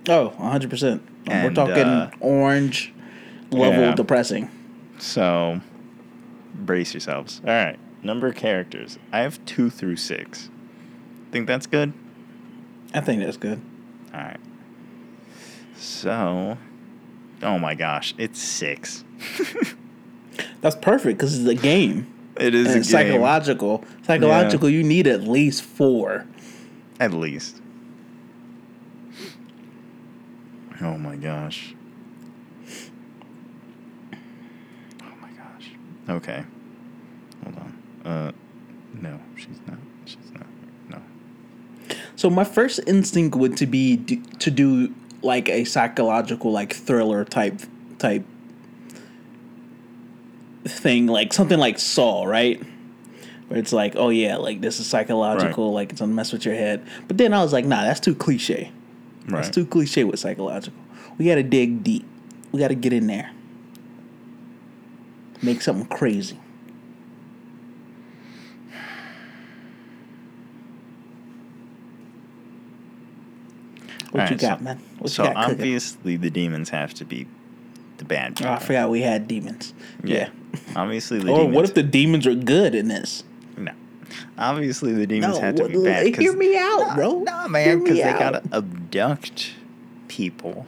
Oh, 0.07 0.29
100 0.37 0.69
percent. 0.69 1.05
We're 1.27 1.51
talking 1.51 1.83
uh, 1.83 2.11
orange 2.21 2.93
level 3.51 3.81
yeah. 3.81 3.93
depressing. 3.93 4.49
So, 4.99 5.59
brace 6.55 6.93
yourselves. 6.93 7.41
All 7.43 7.51
right. 7.51 7.77
Number 8.03 8.27
of 8.27 8.35
characters. 8.35 8.97
I 9.11 9.19
have 9.19 9.43
two 9.45 9.69
through 9.69 9.95
six. 9.97 10.49
Think 11.31 11.47
that's 11.47 11.65
good? 11.65 11.93
I 12.93 13.01
think 13.01 13.21
that's 13.21 13.37
good. 13.37 13.61
All 14.13 14.19
right. 14.21 14.39
So, 15.75 16.57
oh 17.43 17.59
my 17.59 17.75
gosh, 17.75 18.15
it's 18.17 18.41
six. 18.41 19.03
That's 20.61 20.75
perfect 20.75 21.17
because 21.19 21.37
it's 21.39 21.47
a 21.47 21.55
game. 21.61 22.11
It 22.39 22.55
is 22.55 22.67
And 22.67 22.77
it's 22.77 22.91
game, 22.91 23.09
psychological. 23.11 23.83
Psychological, 24.03 24.69
you 24.69 24.83
need 24.83 25.05
at 25.07 25.21
least 25.23 25.63
four. 25.63 26.25
at 26.99 27.13
least. 27.13 27.61
Oh 30.81 30.97
my 30.97 31.15
gosh. 31.15 31.75
Oh 35.01 35.13
my 35.21 35.29
gosh. 35.31 35.71
Okay. 36.09 36.43
Hold 37.43 37.57
on. 37.57 37.76
Uh, 38.07 38.31
no, 39.01 39.19
she's 39.35 39.59
not. 39.67 39.77
She's 40.05 40.31
not. 40.33 40.47
No. 40.89 41.01
So 42.15 42.29
my 42.29 42.45
first 42.45 42.79
instinct 42.87 43.35
would 43.35 43.57
to 43.57 43.65
be 43.65 43.97
d- 43.97 44.21
to 44.39 44.49
do 44.49 44.95
like 45.21 45.49
a 45.49 45.65
psychological 45.65 46.51
like 46.53 46.73
thriller 46.73 47.25
type 47.25 47.59
type 47.97 48.23
thing, 50.65 51.07
like 51.07 51.33
something 51.33 51.59
like 51.59 51.79
Saw, 51.79 52.23
right? 52.23 52.61
Where 53.49 53.59
it's 53.59 53.73
like, 53.73 53.95
oh 53.97 54.09
yeah, 54.09 54.37
like 54.37 54.61
this 54.61 54.79
is 54.79 54.87
psychological, 54.87 55.73
like 55.73 55.91
it's 55.91 55.99
gonna 55.99 56.13
mess 56.13 56.31
with 56.31 56.45
your 56.45 56.55
head. 56.55 56.85
But 57.07 57.17
then 57.17 57.33
I 57.33 57.41
was 57.43 57.51
like, 57.51 57.65
nah, 57.65 57.83
that's 57.83 57.99
too 57.99 58.15
cliche. 58.15 58.71
Right. 59.27 59.43
That's 59.43 59.49
too 59.49 59.65
cliche 59.65 60.05
with 60.05 60.19
psychological. 60.19 60.79
We 61.17 61.25
gotta 61.25 61.43
dig 61.43 61.83
deep. 61.83 62.05
We 62.53 62.59
gotta 62.59 62.75
get 62.75 62.93
in 62.93 63.07
there. 63.07 63.31
Make 65.41 65.61
something 65.61 65.85
crazy. 65.87 66.39
What 74.17 74.23
All 74.23 74.29
you 74.29 74.35
right, 74.35 74.41
got, 74.41 74.57
so- 74.59 74.63
man? 74.63 74.79
What 74.99 75.11
so 75.11 75.23
you 75.23 75.29
got 75.33 75.43
cooking? 75.45 75.59
obviously 75.61 76.17
the 76.17 76.29
demons 76.29 76.69
have 76.69 76.93
to 76.95 77.05
be 77.05 77.27
the 77.97 78.05
bad 78.05 78.39
Oh. 78.43 78.51
I 78.53 78.59
forgot 78.59 78.89
we 78.89 79.01
had 79.01 79.27
demons. 79.27 79.73
Yeah. 80.03 80.29
Obviously 80.75 81.19
the 81.19 81.31
Or 81.31 81.37
demons. 81.39 81.55
what 81.55 81.65
if 81.65 81.73
the 81.73 81.83
demons 81.83 82.25
are 82.27 82.35
good 82.35 82.73
in 82.75 82.87
this? 82.87 83.23
No. 83.57 83.71
Obviously, 84.37 84.93
the 84.93 85.05
demons 85.07 85.35
No, 85.35 85.41
have 85.41 85.55
to 85.55 85.67
be 85.67 85.83
bad. 85.83 86.15
hear 86.15 86.33
me 86.35 86.57
out, 86.57 86.79
Nah, 86.79 86.95
bro. 86.95 87.19
Nah, 87.19 87.47
man, 87.47 87.79
because 87.83 87.97
they 87.97 88.03
gotta 88.03 88.41
abduct 88.53 89.51
people 90.07 90.65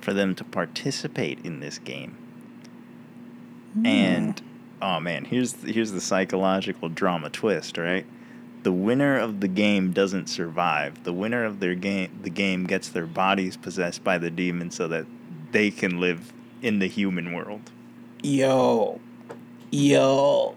for 0.00 0.12
them 0.14 0.34
to 0.36 0.44
participate 0.44 1.38
in 1.44 1.60
this 1.60 1.78
game. 1.78 2.16
Hmm. 3.74 3.86
And 3.86 4.42
oh 4.80 5.00
man, 5.00 5.24
here's 5.24 5.54
here's 5.64 5.92
the 5.92 6.00
psychological 6.00 6.88
drama 6.88 7.28
twist, 7.30 7.76
right? 7.76 8.06
The 8.66 8.72
winner 8.72 9.16
of 9.16 9.38
the 9.38 9.46
game 9.46 9.92
doesn't 9.92 10.26
survive. 10.26 11.04
The 11.04 11.12
winner 11.12 11.44
of 11.44 11.60
their 11.60 11.76
game 11.76 12.18
the 12.20 12.30
game 12.30 12.64
gets 12.66 12.88
their 12.88 13.06
bodies 13.06 13.56
possessed 13.56 14.02
by 14.02 14.18
the 14.18 14.28
demon 14.28 14.72
so 14.72 14.88
that 14.88 15.06
they 15.52 15.70
can 15.70 16.00
live 16.00 16.32
in 16.62 16.80
the 16.80 16.88
human 16.88 17.32
world. 17.32 17.60
Yo, 18.24 18.98
yo, 19.70 20.56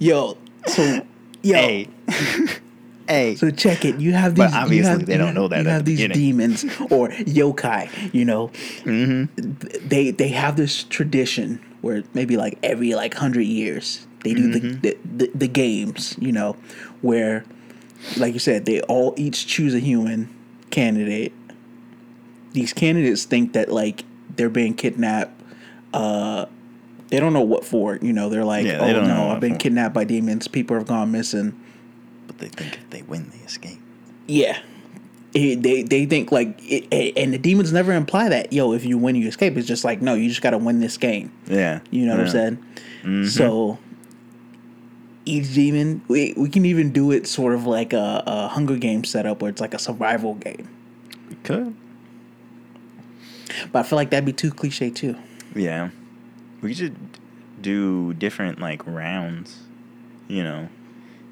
yo. 0.00 0.36
So, 0.66 1.06
yo. 1.42 1.54
Hey. 1.54 1.88
hey. 3.06 3.36
So 3.36 3.52
check 3.52 3.84
it. 3.84 4.00
You 4.00 4.14
have 4.14 4.34
these. 4.34 4.50
you 4.50 4.58
obviously 4.58 4.90
have, 4.90 5.06
they 5.06 5.16
don't 5.16 5.26
have- 5.26 5.34
know 5.36 5.46
that 5.46 5.62
You 5.62 5.68
at 5.68 5.72
have 5.74 5.84
the 5.84 5.94
these 5.94 6.08
beginning. 6.08 6.18
demons 6.18 6.64
or 6.90 7.10
yokai. 7.10 8.12
You 8.12 8.24
know, 8.24 8.48
mm-hmm. 8.48 9.86
they 9.86 10.10
they 10.10 10.30
have 10.30 10.56
this 10.56 10.82
tradition 10.82 11.64
where 11.80 12.02
maybe 12.12 12.36
like 12.36 12.58
every 12.64 12.96
like 12.96 13.14
hundred 13.14 13.42
years 13.42 14.08
they 14.24 14.34
do 14.34 14.52
Mm-hmm. 14.52 14.80
the, 14.80 14.90
the, 14.90 14.98
the 15.26 15.30
the 15.34 15.48
games. 15.48 16.16
You 16.20 16.32
know, 16.32 16.56
where 17.00 17.44
like 18.16 18.32
you 18.34 18.40
said 18.40 18.64
they 18.64 18.80
all 18.82 19.14
each 19.16 19.46
choose 19.46 19.74
a 19.74 19.78
human 19.80 20.28
candidate. 20.70 21.32
These 22.52 22.72
candidates 22.72 23.24
think 23.24 23.54
that 23.54 23.70
like 23.72 24.04
they're 24.36 24.50
being 24.50 24.74
kidnapped. 24.74 25.40
Uh, 25.94 26.46
they 27.08 27.18
don't 27.20 27.32
know 27.32 27.40
what 27.42 27.64
for. 27.64 27.96
You 28.02 28.12
know, 28.12 28.28
they're 28.28 28.44
like, 28.44 28.66
Yeah, 28.66 28.78
they 28.84 28.94
oh 28.94 29.06
no, 29.06 29.30
I've 29.30 29.40
been 29.40 29.54
for." 29.54 29.58
kidnapped 29.60 29.94
by 29.94 30.04
demons. 30.04 30.48
People 30.48 30.76
have 30.76 30.86
gone 30.86 31.10
missing. 31.12 31.58
But 32.26 32.38
they 32.38 32.48
think 32.48 32.74
if 32.74 32.90
they 32.90 33.02
win, 33.02 33.30
they 33.30 33.44
escape. 33.44 33.78
Yeah. 34.26 34.58
it, 35.34 35.62
they 35.62 35.82
they 35.82 36.04
think 36.06 36.30
like 36.30 36.58
it, 36.62 37.16
and 37.16 37.32
the 37.32 37.38
demons 37.38 37.72
never 37.72 37.92
imply 37.94 38.28
that 38.28 38.52
yo 38.52 38.72
if 38.74 38.84
you 38.84 38.98
win 38.98 39.16
you 39.16 39.26
escape 39.28 39.56
it's 39.56 39.66
just 39.66 39.82
like 39.82 40.02
no 40.02 40.12
you 40.14 40.28
just 40.28 40.42
got 40.42 40.50
to 40.50 40.58
win 40.58 40.78
this 40.80 40.98
game 40.98 41.32
Yeah. 41.46 41.80
you 41.90 42.04
know 42.04 42.12
what 42.12 42.20
i'm 42.20 42.26
Yeah. 42.26 42.32
saying 42.32 42.64
Mhm. 43.02 43.28
so 43.28 43.78
each 45.24 45.54
demon 45.54 46.02
we, 46.08 46.34
we 46.36 46.48
can 46.48 46.64
even 46.64 46.90
do 46.92 47.10
it 47.12 47.26
sort 47.26 47.54
of 47.54 47.66
like 47.66 47.92
a, 47.92 48.22
a 48.26 48.48
hunger 48.48 48.76
game 48.76 49.04
setup 49.04 49.40
where 49.40 49.50
it's 49.50 49.60
like 49.60 49.74
a 49.74 49.78
survival 49.78 50.34
game 50.34 50.68
We 51.28 51.36
could. 51.36 51.76
but 53.70 53.78
i 53.80 53.82
feel 53.82 53.96
like 53.96 54.10
that'd 54.10 54.24
be 54.24 54.32
too 54.32 54.50
cliche 54.50 54.90
too 54.90 55.16
Yeah. 55.54 55.90
We 56.62 56.74
should 56.74 56.96
do 57.60 58.14
different 58.14 58.60
like 58.60 58.86
rounds, 58.86 59.58
you 60.28 60.42
know, 60.44 60.68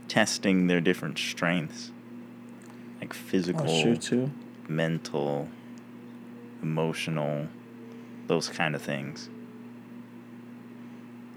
testing 0.09 0.67
their 0.67 0.81
different 0.81 1.19
strengths. 1.19 1.93
Like 3.01 3.15
physical, 3.15 3.65
oh 3.69 3.83
sure 3.83 3.97
too 3.97 4.31
mental, 4.69 5.49
emotional, 6.63 7.47
those 8.27 8.49
kind 8.49 8.75
of 8.75 8.83
things. 8.83 9.29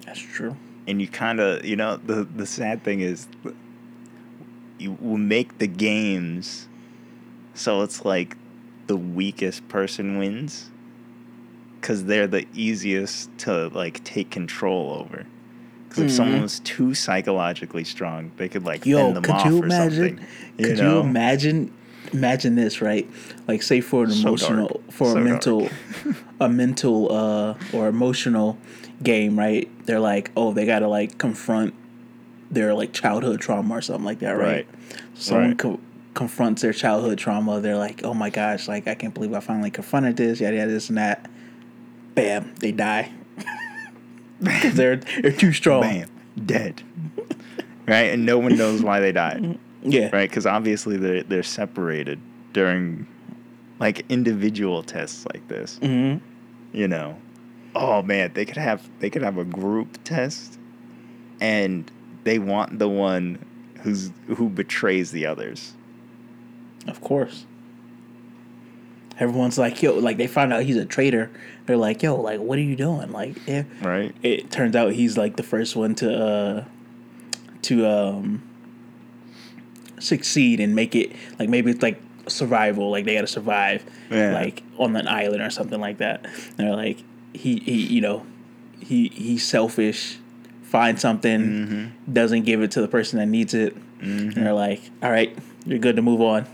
that's 0.05 0.19
true 0.19 0.55
And 0.87 1.01
you 1.01 1.07
kind 1.07 1.39
of, 1.39 1.63
you 1.65 1.75
know, 1.75 1.97
the 1.97 2.23
the 2.23 2.45
sad 2.45 2.83
thing 2.83 2.99
is 3.01 3.27
you 4.79 4.97
will 4.99 5.17
make 5.17 5.57
the 5.59 5.67
games 5.67 6.67
so 7.53 7.83
it's 7.83 8.03
like 8.03 8.35
the 8.87 8.97
weakest 8.97 9.67
person 9.69 10.17
wins 10.17 10.71
cuz 11.81 12.05
they're 12.05 12.27
the 12.27 12.45
easiest 12.53 13.35
to 13.37 13.67
like 13.69 14.03
take 14.03 14.29
control 14.31 14.91
over. 14.99 15.25
Cuz 15.89 15.99
if 16.05 16.11
someone 16.11 16.39
Mhm. 16.39 16.43
was 16.43 16.59
too 16.59 16.93
psychologically 16.93 17.83
strong, 17.83 18.31
they 18.37 18.49
could 18.49 18.65
like 18.65 18.83
Yo, 18.85 18.97
fend 18.97 19.15
them 19.17 19.23
could 19.23 19.35
off 19.35 19.45
you 19.45 19.59
or 19.61 19.65
imagine? 19.65 20.17
something. 20.17 20.27
You 20.57 20.65
Could 20.65 20.79
know? 20.79 20.83
you 20.95 20.99
imagine? 20.99 21.71
Imagine 22.11 22.55
this, 22.55 22.81
right? 22.81 23.09
Like, 23.47 23.63
say 23.63 23.79
for 23.79 24.03
an 24.03 24.11
So 24.11 24.27
emotional, 24.27 24.67
dark. 24.67 24.91
for 24.91 25.11
So 25.13 25.17
a 25.17 25.21
mental, 25.21 25.71
a 26.43 26.49
mental 26.49 27.11
uh 27.11 27.55
or 27.73 27.87
emotional 27.87 28.57
game, 29.01 29.37
right? 29.37 29.69
They're 29.85 29.99
like, 29.99 30.31
oh, 30.37 30.53
they 30.53 30.65
gotta 30.65 30.87
like 30.87 31.17
confront 31.17 31.73
their 32.51 32.73
like 32.73 32.93
childhood 32.93 33.41
trauma 33.41 33.75
or 33.75 33.81
something 33.81 34.05
like 34.05 34.19
that, 34.19 34.31
right? 34.37 34.65
Right. 34.65 34.67
Someone 35.15 35.49
Right. 35.49 35.57
co- 35.59 35.79
confronts 36.13 36.61
their 36.61 36.73
childhood 36.73 37.17
trauma. 37.17 37.59
They're 37.59 37.77
like, 37.77 38.03
oh 38.03 38.13
my 38.13 38.29
gosh, 38.29 38.67
like 38.67 38.87
I 38.87 38.93
can't 38.95 39.13
believe 39.13 39.33
I 39.33 39.39
finally 39.39 39.71
confronted 39.71 40.17
this, 40.17 40.39
yada 40.39 40.55
yada, 40.57 40.71
this 40.71 40.89
and 40.89 40.97
that. 40.97 41.29
Bam, 42.15 42.53
they 42.59 42.71
die. 42.71 43.11
they're 44.39 44.97
they're 44.97 45.31
too 45.31 45.51
strong. 45.53 45.81
Bam, 45.81 46.09
dead. 46.45 46.83
right? 47.87 48.11
And 48.13 48.25
no 48.25 48.37
one 48.39 48.55
knows 48.57 48.83
why 48.83 48.99
they 48.99 49.11
died. 49.11 49.57
Yeah. 49.81 50.09
right? 50.13 50.29
Because 50.29 50.45
obviously 50.45 50.97
they're 50.97 51.23
they're 51.23 51.43
separated 51.43 52.19
during 52.53 53.07
like 53.79 54.05
individual 54.09 54.83
tests 54.83 55.25
like 55.33 55.47
this. 55.47 55.79
hmm 55.81 56.17
You 56.73 56.87
know, 56.87 57.17
oh 57.75 58.01
man, 58.01 58.31
they 58.33 58.45
could 58.45 58.57
have 58.57 58.89
they 58.99 59.09
could 59.09 59.21
have 59.21 59.37
a 59.37 59.45
group 59.45 60.03
test, 60.03 60.59
and 61.39 61.89
they 62.23 62.39
want 62.39 62.79
the 62.79 62.89
one 62.89 63.45
who's 63.81 64.11
who 64.27 64.49
betrays 64.49 65.11
the 65.11 65.25
others. 65.25 65.73
Of 66.87 67.01
course. 67.01 67.45
Everyone's 69.19 69.59
like, 69.59 69.81
yo, 69.83 69.93
like 69.93 70.17
they 70.17 70.27
find 70.27 70.51
out 70.51 70.63
he's 70.63 70.75
a 70.75 70.85
traitor. 70.85 71.29
They're 71.65 71.77
like, 71.77 72.01
yo, 72.01 72.15
like, 72.15 72.39
what 72.39 72.57
are 72.57 72.63
you 72.63 72.75
doing? 72.75 73.11
Like, 73.11 73.37
yeah. 73.47 73.63
Right? 73.81 74.13
It 74.23 74.49
turns 74.49 74.75
out 74.75 74.91
he's 74.93 75.17
like 75.17 75.35
the 75.35 75.43
first 75.43 75.75
one 75.75 75.95
to 75.95 76.25
uh 76.25 76.65
to 77.63 77.87
um 77.87 78.43
succeed 79.99 80.59
and 80.59 80.75
make 80.75 80.95
it 80.95 81.13
like 81.39 81.47
maybe 81.47 81.71
it's 81.71 81.81
like 81.81 82.01
survival, 82.27 82.89
like 82.91 83.05
they 83.05 83.15
gotta 83.15 83.27
survive 83.27 83.83
Yeah. 84.09 84.33
like 84.33 84.63
on 84.77 84.95
an 84.95 85.07
island 85.07 85.41
or 85.41 85.49
something 85.49 85.79
like 85.79 85.97
that. 85.97 86.25
And 86.25 86.67
they're 86.67 86.75
like 86.75 86.97
he 87.33 87.57
he 87.59 87.85
you 87.85 88.01
know, 88.01 88.25
he 88.79 89.09
he's 89.09 89.45
selfish, 89.45 90.17
finds 90.63 91.01
something, 91.01 91.41
Mm-hmm. 91.41 92.13
doesn't 92.13 92.43
give 92.43 92.61
it 92.61 92.71
to 92.71 92.81
the 92.81 92.87
person 92.87 93.19
that 93.19 93.27
needs 93.27 93.53
it. 93.53 93.75
And 94.01 94.33
they're 94.33 94.53
like, 94.53 94.81
All 95.01 95.09
right, 95.11 95.37
you're 95.65 95.79
good 95.79 95.95
to 95.97 96.01
move 96.01 96.21
on. 96.21 96.45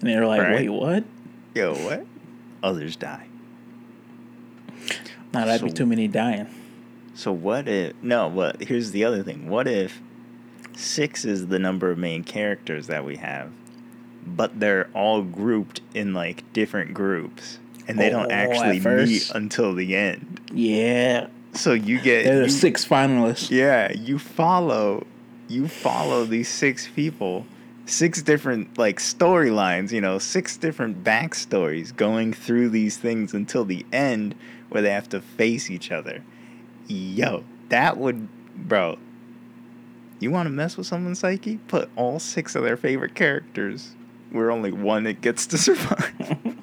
And 0.00 0.10
they're 0.10 0.26
like, 0.26 0.40
Right. 0.42 0.54
Wait, 0.54 0.68
what? 0.68 1.04
Yo, 1.54 1.74
what? 1.74 2.04
Others 2.62 2.96
die. 2.96 3.26
Now 5.32 5.44
that'd 5.44 5.64
be 5.64 5.72
too 5.72 5.86
many 5.86 6.08
dying. 6.08 6.48
So 7.14 7.32
what 7.32 7.68
if 7.68 7.94
no? 8.02 8.30
But 8.30 8.62
here's 8.62 8.92
the 8.92 9.04
other 9.04 9.22
thing. 9.22 9.48
What 9.48 9.66
if 9.68 10.00
six 10.76 11.24
is 11.24 11.48
the 11.48 11.58
number 11.58 11.90
of 11.90 11.98
main 11.98 12.22
characters 12.24 12.86
that 12.86 13.04
we 13.04 13.16
have, 13.16 13.50
but 14.26 14.58
they're 14.60 14.88
all 14.94 15.22
grouped 15.22 15.80
in 15.94 16.14
like 16.14 16.50
different 16.52 16.94
groups, 16.94 17.58
and 17.86 17.98
they 17.98 18.08
Oh, 18.08 18.22
don't 18.22 18.32
actually 18.32 18.80
meet 18.80 19.30
until 19.34 19.74
the 19.74 19.96
end. 19.96 20.40
Yeah. 20.52 21.28
So 21.54 21.72
you 21.72 22.00
get 22.00 22.24
They're 22.24 22.38
the 22.40 22.44
you- 22.44 22.50
six 22.50 22.86
finalists. 22.86 23.50
Yeah, 23.50 23.92
you 23.92 24.18
follow, 24.18 25.06
you 25.48 25.66
follow 25.66 26.24
these 26.24 26.48
six 26.48 26.88
people, 26.94 27.46
six 27.86 28.20
different 28.22 28.76
like 28.78 28.98
storylines. 28.98 29.90
You 29.92 30.00
know, 30.02 30.18
six 30.18 30.56
different 30.56 31.02
backstories 31.02 31.94
going 31.96 32.32
through 32.34 32.68
these 32.68 32.96
things 32.98 33.32
until 33.34 33.64
the 33.64 33.84
end, 33.92 34.34
where 34.68 34.82
they 34.82 34.90
have 34.90 35.08
to 35.10 35.20
face 35.20 35.70
each 35.70 35.90
other. 35.90 36.22
Yo, 36.86 37.44
that 37.70 37.96
would, 37.96 38.28
bro. 38.54 38.98
You 40.20 40.30
want 40.30 40.46
to 40.46 40.50
mess 40.50 40.76
with 40.76 40.86
someone's 40.86 41.20
psyche? 41.20 41.58
Put 41.68 41.88
all 41.96 42.18
six 42.18 42.54
of 42.56 42.64
their 42.64 42.76
favorite 42.76 43.14
characters 43.14 43.94
where 44.30 44.50
only 44.50 44.72
one 44.72 45.06
it 45.06 45.20
gets 45.20 45.46
to 45.48 45.58
survive. 45.58 46.12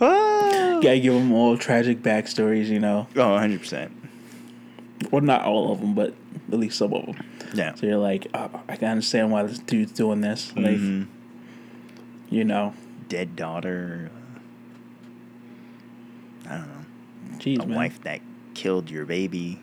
ah. 0.00 0.80
Gotta 0.82 1.00
give 1.00 1.14
them 1.14 1.32
all 1.32 1.56
tragic 1.56 2.02
backstories, 2.02 2.66
you 2.66 2.80
know. 2.80 3.06
Oh, 3.16 3.20
100%. 3.38 3.90
Well, 5.10 5.22
not 5.22 5.42
all 5.44 5.72
of 5.72 5.80
them, 5.80 5.94
but 5.94 6.14
at 6.52 6.58
least 6.58 6.78
some 6.78 6.92
of 6.92 7.06
them. 7.06 7.16
Yeah. 7.54 7.74
So 7.74 7.86
you're 7.86 7.98
like, 7.98 8.26
oh, 8.34 8.50
I 8.68 8.76
can 8.76 8.88
understand 8.88 9.30
why 9.30 9.44
this 9.44 9.58
dude's 9.58 9.92
doing 9.92 10.20
this. 10.20 10.52
Like, 10.56 10.76
Mhm. 10.76 11.06
you 12.30 12.44
know, 12.44 12.74
dead 13.08 13.36
daughter. 13.36 14.10
I 16.48 16.56
don't 16.58 16.68
know. 16.68 17.38
jeez, 17.38 17.62
a 17.62 17.66
man. 17.66 17.76
wife 17.76 18.02
that 18.02 18.20
killed 18.54 18.90
your 18.90 19.04
baby. 19.06 19.60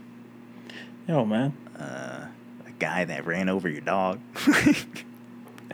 Yo, 1.08 1.26
man. 1.26 1.54
Uh, 1.78 2.28
a 2.66 2.72
guy 2.80 3.06
that 3.06 3.26
ran 3.26 3.50
over 3.50 3.68
your 3.70 3.82
dog. 3.82 4.20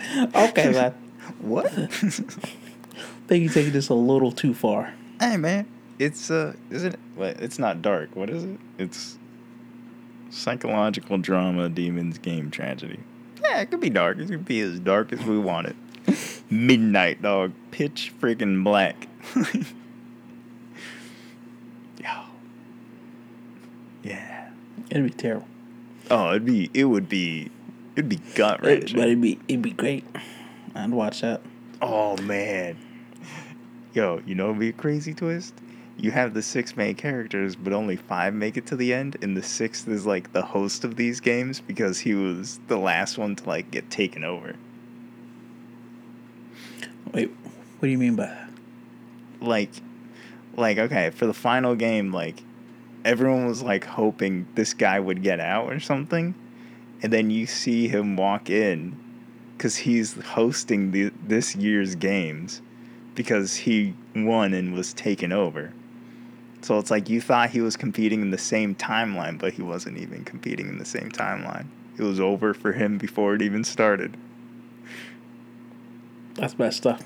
Okay, 0.36 0.72
man. 0.72 0.94
what? 1.40 1.72
think 3.28 3.44
you 3.44 3.50
taking 3.50 3.74
this 3.74 3.90
a 3.90 3.94
little 3.94 4.32
too 4.32 4.54
far. 4.54 4.94
hey 5.20 5.38
man, 5.38 5.68
it's 6.00 6.32
uh, 6.32 6.54
isn't 6.70 6.94
it? 6.94 7.00
What? 7.16 7.42
It's 7.42 7.60
not 7.60 7.82
dark. 7.82 8.16
What 8.16 8.30
is 8.30 8.44
it? 8.46 8.60
It's 8.78 9.18
psychological 10.30 11.18
drama, 11.18 11.70
demons, 11.70 12.18
game, 12.18 12.50
tragedy. 12.52 13.00
Yeah, 13.44 13.62
it 13.62 13.70
could 13.70 13.82
be 13.82 13.90
dark. 13.90 14.18
It 14.18 14.28
could 14.28 14.46
be 14.46 14.62
as 14.62 14.80
dark 14.80 15.14
as 15.14 15.24
we 15.24 15.38
want 15.38 15.68
it. 15.68 15.76
Midnight, 16.50 17.22
dog. 17.22 17.52
Pitch 17.72 18.14
freaking 18.20 18.64
black. 18.64 19.08
Yo. 22.02 22.24
Yeah. 24.04 24.50
It'd 24.90 25.04
be 25.04 25.10
terrible. 25.10 25.48
Oh, 26.10 26.30
it'd 26.30 26.46
be. 26.46 26.70
It 26.74 26.86
would 26.86 27.10
be. 27.10 27.52
It'd 27.98 28.10
be 28.10 28.22
gut 28.36 28.64
It, 28.64 28.94
but 28.94 29.06
it'd 29.06 29.22
be 29.22 29.40
it'd 29.48 29.64
be 29.64 29.72
great. 29.72 30.06
I'd 30.76 30.92
watch 30.92 31.22
that. 31.22 31.42
Oh 31.82 32.16
man. 32.18 32.78
Yo, 33.96 34.22
you 34.24 34.36
know, 34.36 34.50
it'd 34.50 34.60
be 34.60 34.70
a 34.70 34.74
crazy 34.74 35.16
twist. 35.16 35.56
You 35.98 36.12
have 36.12 36.36
the 36.36 36.44
six 36.44 36.78
main 36.78 36.94
characters, 36.94 37.56
but 37.56 37.74
only 37.74 37.96
five 37.96 38.36
make 38.36 38.56
it 38.56 38.68
to 38.68 38.76
the 38.76 38.94
end, 38.94 39.18
and 39.24 39.36
the 39.36 39.42
sixth 39.42 39.88
is 39.88 40.06
like 40.06 40.32
the 40.32 40.44
host 40.44 40.84
of 40.84 40.96
these 40.96 41.20
games 41.20 41.60
because 41.60 41.98
he 41.98 42.14
was 42.14 42.60
the 42.68 42.78
last 42.78 43.18
one 43.18 43.36
to 43.36 43.48
like 43.48 43.72
get 43.72 43.90
taken 43.90 44.24
over. 44.24 44.56
Wait, 47.14 47.32
what 47.32 47.82
do 47.82 47.88
you 47.88 47.98
mean 47.98 48.16
by 48.16 48.28
that? 48.28 48.50
Like, 49.42 49.72
like 50.56 50.78
okay, 50.78 51.10
for 51.10 51.26
the 51.26 51.34
final 51.34 51.74
game, 51.74 52.14
like 52.14 52.44
everyone 53.04 53.48
was 53.48 53.64
like 53.64 53.86
hoping 53.86 54.46
this 54.54 54.76
guy 54.76 55.00
would 55.00 55.24
get 55.24 55.40
out 55.40 55.74
or 55.74 55.80
something, 55.80 56.36
and 57.02 57.14
then 57.14 57.30
you 57.30 57.46
see 57.46 57.88
him 57.88 58.16
walk 58.16 58.50
in 58.50 58.98
because 59.58 59.78
he's 59.78 60.14
hosting 60.22 60.92
the 60.92 61.12
this 61.26 61.56
year's 61.56 61.96
games 61.96 62.62
because 63.16 63.56
he 63.56 63.94
won 64.16 64.54
and 64.54 64.74
was 64.74 64.94
taken 64.94 65.32
over. 65.32 65.74
So 66.62 66.78
it's 66.80 66.92
like 66.92 67.10
you 67.10 67.22
thought 67.22 67.52
he 67.52 67.62
was 67.62 67.78
competing 67.78 68.22
in 68.22 68.32
the 68.32 68.38
same 68.38 68.76
timeline, 68.76 69.38
but 69.40 69.54
he 69.54 69.62
wasn't 69.62 69.98
even 69.98 70.24
competing 70.26 70.68
in 70.70 70.78
the 70.78 70.86
same 70.86 71.12
timeline. 71.12 71.68
It 71.98 72.04
was 72.04 72.20
over 72.20 72.54
for 72.54 72.74
him 72.74 72.98
before 72.98 73.34
it 73.36 73.42
even 73.42 73.64
started. 73.64 74.18
That's 76.36 76.58
messed 76.60 76.86
up, 76.86 77.02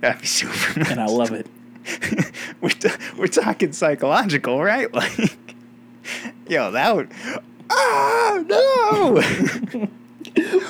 That'd 0.00 0.20
be 0.20 0.26
super. 0.26 0.80
and 0.90 1.00
I 1.00 1.06
love 1.06 1.32
it. 1.32 1.46
we're, 2.60 2.68
t- 2.70 2.90
we're 3.16 3.26
talking 3.26 3.72
psychological, 3.72 4.62
right? 4.62 4.88
Like, 4.94 5.36
yo, 6.46 6.70
that 6.72 6.94
would. 6.94 7.10
Ah, 7.70 8.42
no! 8.46 9.14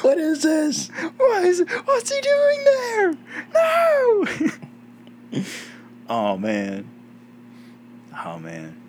what 0.02 0.18
is 0.18 0.42
this? 0.42 0.88
What 1.16 1.44
is? 1.44 1.64
What's 1.84 2.12
he 2.12 2.20
doing 2.20 2.64
there? 2.64 3.14
No. 3.54 4.26
oh 6.08 6.36
man. 6.36 6.88
Oh 8.24 8.38
man. 8.38 8.80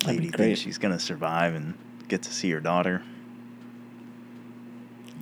That'd 0.00 0.20
Lady 0.20 0.30
thinks 0.30 0.60
she's 0.60 0.78
gonna 0.78 1.00
survive 1.00 1.54
and 1.54 1.74
get 2.08 2.22
to 2.22 2.32
see 2.32 2.50
her 2.50 2.60
daughter. 2.60 3.02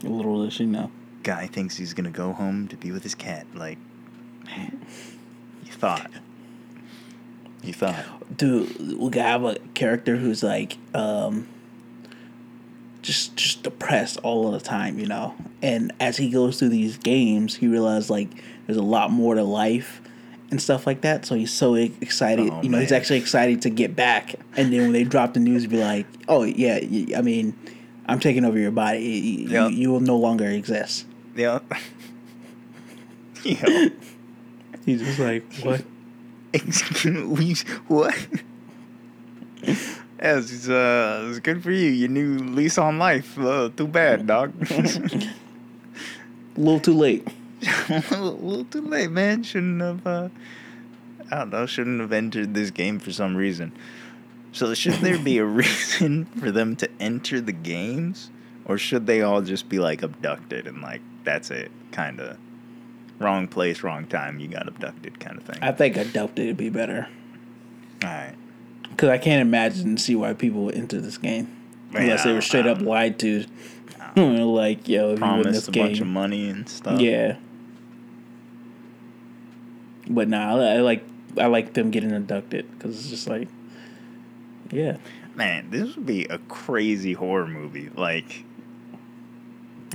Little 0.03 0.45
does 0.45 0.55
she 0.55 0.67
know. 0.67 0.91
Guy 1.23 1.47
thinks 1.47 1.77
he's 1.77 1.95
gonna 1.95 2.11
go 2.11 2.33
home 2.33 2.69
to 2.69 2.77
be 2.77 2.91
with 2.91 3.03
his 3.03 3.15
cat. 3.15 3.47
Like, 3.55 3.79
you 4.57 5.73
thought. 5.73 6.11
You 7.63 7.73
thought. 7.73 8.05
Dude, 8.37 8.99
we 8.99 9.11
gotta 9.11 9.29
have 9.29 9.45
a 9.45 9.59
character 9.75 10.17
who's 10.17 10.43
like, 10.43 10.79
um, 10.95 11.47
just 13.03 13.37
just 13.37 13.63
depressed 13.63 14.19
all 14.23 14.47
of 14.47 14.61
the 14.61 14.67
time, 14.67 14.99
you 14.99 15.07
know. 15.07 15.35
And 15.61 15.93
as 16.01 16.17
he 16.17 16.31
goes 16.31 16.59
through 16.59 16.71
these 16.71 16.97
games, 16.97 17.57
he 17.57 17.69
realizes 17.69 18.11
like 18.11 18.29
there's 18.67 18.79
a 18.79 18.83
lot 18.83 19.11
more 19.11 19.35
to 19.35 19.43
life 19.43 20.01
and 20.51 20.61
stuff 20.61 20.87
like 20.87 21.03
that. 21.03 21.25
So 21.25 21.35
he's 21.35 21.53
so 21.53 21.75
excited. 21.75 22.51
Oh, 22.51 22.63
you 22.63 22.69
know, 22.69 22.79
he's 22.79 22.93
actually 22.93 23.19
excited 23.19 23.63
to 23.63 23.71
get 23.71 23.95
back. 23.95 24.35
And 24.57 24.73
then 24.73 24.83
when 24.83 24.93
they 24.93 25.05
drop 25.05 25.35
the 25.35 25.41
news, 25.41 25.67
be 25.67 25.83
like, 25.83 26.07
"Oh 26.29 26.45
yeah, 26.45 26.79
I 27.17 27.23
mean, 27.23 27.57
I'm 28.07 28.21
taking 28.21 28.45
over 28.45 28.59
your 28.59 28.71
body. 28.71 29.47
Yeah. 29.49 29.69
You, 29.69 29.77
you 29.77 29.91
will 29.91 30.01
no 30.01 30.17
longer 30.17 30.47
exist." 30.47 31.07
Yeah. 31.35 31.61
Yo. 33.45 33.89
He's 34.85 35.01
just 35.01 35.19
like, 35.19 35.45
"What?" 35.63 35.83
Excuse 36.55 37.63
what? 37.89 38.15
Yes, 39.63 40.53
it's, 40.53 40.69
uh, 40.69 41.27
it's 41.29 41.41
good 41.41 41.63
for 41.63 41.71
you. 41.71 41.89
Your 41.89 42.09
new 42.09 42.39
lease 42.39 42.79
on 42.79 42.99
life. 42.99 43.39
Uh, 43.39 43.71
too 43.77 43.89
bad, 43.89 44.27
dog. 44.27 44.53
A 44.71 46.61
little 46.61 46.81
too 46.81 46.93
late. 46.93 47.27
a 47.89 48.05
little, 48.11 48.35
a 48.35 48.45
little 48.45 48.65
too 48.67 48.83
late, 48.83 49.11
man. 49.11 49.43
Shouldn't 49.43 49.81
have. 49.81 50.07
Uh, 50.07 50.29
I 51.31 51.39
don't 51.39 51.51
know. 51.51 51.67
Shouldn't 51.67 52.01
have 52.01 52.13
entered 52.13 52.53
this 52.55 52.71
game 52.71 52.99
for 52.99 53.11
some 53.11 53.35
reason. 53.35 53.73
So 54.53 54.75
should 54.75 54.95
there 54.95 55.19
be 55.19 55.39
a 55.39 55.45
reason 55.45 56.27
for 56.27 56.51
them 56.51 56.77
to 56.77 56.91
enter 57.01 57.41
the 57.41 57.53
games, 57.53 58.31
or 58.67 58.77
should 58.77 59.07
they 59.07 59.23
all 59.23 59.41
just 59.41 59.69
be 59.69 59.79
like 59.79 60.03
abducted 60.03 60.67
and 60.67 60.83
like 60.83 61.01
that's 61.25 61.51
it, 61.51 61.71
kind 61.91 62.21
of 62.21 62.37
wrong 63.23 63.49
place, 63.49 63.83
wrong 63.83 64.07
time. 64.07 64.39
You 64.39 64.49
got 64.49 64.69
abducted, 64.69 65.21
kind 65.21 65.39
of 65.39 65.45
thing. 65.45 65.59
I 65.63 65.73
think 65.73 65.97
adopted 65.97 66.47
would 66.47 66.57
be 66.57 66.71
better. 66.71 67.09
all 68.03 68.09
right. 68.11 68.35
Because 68.91 69.09
I 69.09 69.19
can't 69.19 69.41
imagine 69.41 69.89
and 69.89 70.01
see 70.01 70.15
why 70.15 70.35
people 70.35 70.65
would 70.65 70.75
enter 70.75 71.01
this 71.01 71.17
game. 71.19 71.57
Unless 71.95 72.25
they 72.25 72.33
were 72.33 72.41
straight 72.41 72.67
up 72.67 72.79
um, 72.79 72.85
lied 72.85 73.19
to. 73.21 73.45
like, 74.17 74.89
yo, 74.89 75.13
if 75.13 75.21
you 75.21 75.27
win 75.27 75.43
this 75.43 75.65
Promised 75.65 75.69
a 75.69 75.73
bunch 75.73 75.93
of 75.93 76.05
game. 76.05 76.13
money 76.13 76.49
and 76.51 76.69
stuff. 76.69 77.01
Yeah. 77.01 77.37
But 80.09 80.29
nah, 80.29 80.57
I, 80.57 80.75
I 80.75 80.81
like 80.81 81.05
I 81.39 81.47
like 81.47 81.73
them 81.73 81.91
getting 81.91 82.13
abducted 82.13 82.71
because 82.73 82.99
it's 82.99 83.09
just 83.09 83.27
like, 83.27 83.49
yeah, 84.71 84.99
Man, 85.35 85.71
this 85.71 85.97
would 85.97 86.05
be 86.05 86.27
a 86.27 86.39
crazy 86.39 87.15
horror 87.15 87.47
movie. 87.47 87.91
Like, 87.95 88.45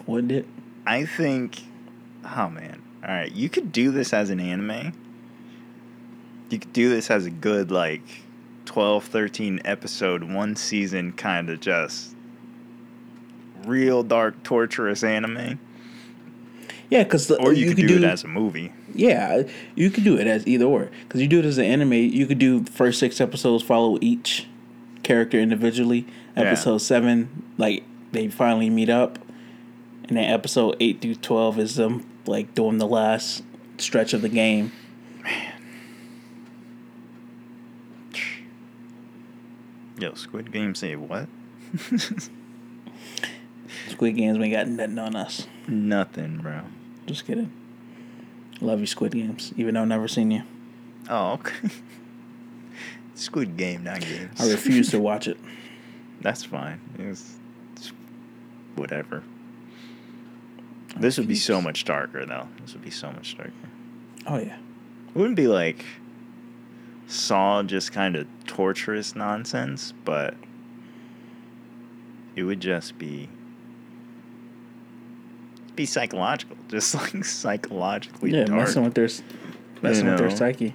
wouldn't 0.08 0.32
it? 0.32 0.48
I 0.86 1.06
think, 1.06 1.62
oh 2.26 2.50
man, 2.50 2.82
all 3.08 3.14
right, 3.14 3.32
you 3.32 3.50
could 3.50 3.72
do 3.72 3.92
this 3.92 4.14
as 4.14 4.30
an 4.30 4.40
anime. 4.40 4.94
You 6.50 6.60
could 6.60 6.74
do 6.74 6.90
this 6.90 7.10
as 7.10 7.26
a 7.26 7.30
good, 7.30 7.72
like, 7.72 8.02
12, 8.66 9.06
13 9.06 9.62
episode, 9.66 10.24
one 10.24 10.56
season 10.56 11.14
kind 11.14 11.50
of 11.50 11.60
just 11.60 12.16
real 13.66 14.04
dark, 14.04 14.44
torturous 14.44 15.04
anime. 15.04 15.60
Yeah, 16.90 17.04
because 17.04 17.30
Or 17.32 17.52
you, 17.54 17.68
could, 17.68 17.78
do, 17.78 17.88
do 17.88 17.98
it 17.98 18.04
as 18.04 18.24
a 18.24 18.28
movie. 18.28 18.72
yeah, 18.94 19.44
you 19.76 19.90
could 19.90 20.06
do 20.06 20.18
it 20.18 20.26
as 20.28 20.48
either 20.48 20.66
or. 20.66 20.90
Because 21.04 21.22
you 21.22 21.28
do 21.28 21.40
it 21.40 21.46
as 21.46 21.58
an 21.58 21.66
anime, 21.66 21.94
you 21.94 22.26
could 22.26 22.40
do 22.40 22.64
first 22.66 23.00
six 23.00 23.20
episodes 23.20 23.64
follow 23.64 23.98
each 24.00 24.48
character 25.04 25.38
individually. 25.40 26.06
Yeah. 26.36 26.44
Episode 26.44 26.78
seven, 26.78 27.44
like 27.58 27.84
they 28.14 28.28
finally 28.30 28.70
meet 28.70 28.90
up, 28.90 29.20
and 30.08 30.16
then 30.16 30.24
episode 30.24 30.78
eight 30.80 31.02
through 31.02 31.16
twelve 31.16 31.58
is 31.60 31.76
them 31.76 32.07
like 32.28 32.54
during 32.54 32.78
the 32.78 32.88
last 32.88 33.44
stretch 33.78 34.14
of 34.14 34.22
the 34.22 34.30
game. 34.30 34.72
Man. 35.24 35.54
Yo, 40.00 40.14
Squid 40.14 40.52
Game 40.52 40.76
say 40.76 40.96
what? 40.96 41.28
Squid 43.90 44.16
Games 44.16 44.38
ain't 44.38 44.54
got 44.54 44.68
nothing 44.68 45.00
on 45.00 45.16
us. 45.16 45.48
Nothing, 45.68 46.38
bro. 46.38 46.62
Just 47.08 47.26
kidding. 47.26 47.52
Love 48.62 48.80
you, 48.80 48.86
Squid 48.86 49.14
Games, 49.14 49.54
even 49.58 49.74
though 49.74 49.82
I've 49.82 49.88
never 49.88 50.08
seen 50.08 50.30
you. 50.30 50.44
Oh, 51.10 51.34
okay. 51.34 51.70
Squid 53.16 53.58
Game, 53.58 53.84
not 53.84 54.02
games. 54.02 54.40
I 54.40 54.52
refuse 54.52 54.92
to 54.92 55.00
watch 55.00 55.28
it. 55.28 55.38
That's 56.22 56.44
fine. 56.44 56.80
It's, 57.00 57.36
it's 57.76 57.92
whatever. 58.76 59.24
This 60.96 61.18
would 61.18 61.28
be 61.28 61.36
so 61.36 61.62
much 61.62 61.84
darker, 61.86 62.26
though. 62.26 62.48
This 62.62 62.74
would 62.74 62.84
be 62.84 62.90
so 62.90 63.12
much 63.12 63.36
darker. 63.38 63.52
Oh 64.26 64.38
yeah. 64.38 64.58
It 65.10 65.16
wouldn't 65.16 65.36
be 65.36 65.48
like 65.48 65.84
Saw, 67.08 67.64
just 67.64 67.92
kind 67.94 68.16
of 68.16 68.28
torturous 68.46 69.16
nonsense, 69.16 69.94
but 70.06 70.34
it 72.36 72.44
would 72.44 72.60
just 72.60 72.98
be 72.98 73.30
be 75.76 75.86
psychological, 75.86 76.58
just 76.68 76.96
like 76.96 77.24
psychologically 77.24 78.32
Yeah, 78.32 78.46
dark. 78.46 78.60
messing 78.62 78.84
with 78.84 78.94
their 78.96 79.10
messing 79.82 80.06
You 80.06 80.12
with 80.12 80.20
their 80.20 80.32
psyche. 80.32 80.74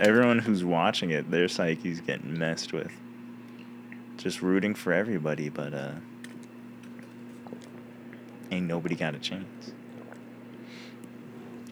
Everyone 0.00 0.38
who's 0.40 0.64
watching 0.64 1.10
it, 1.10 1.30
their 1.30 1.48
psyche's 1.48 2.00
getting 2.00 2.36
messed 2.38 2.72
with. 2.72 2.90
Just 4.18 4.42
rooting 4.42 4.74
for 4.74 4.92
everybody, 4.92 5.48
but 5.48 5.72
uh 5.74 5.92
ain't 8.50 8.66
nobody 8.66 8.94
got 8.94 9.14
a 9.14 9.18
chance. 9.18 9.72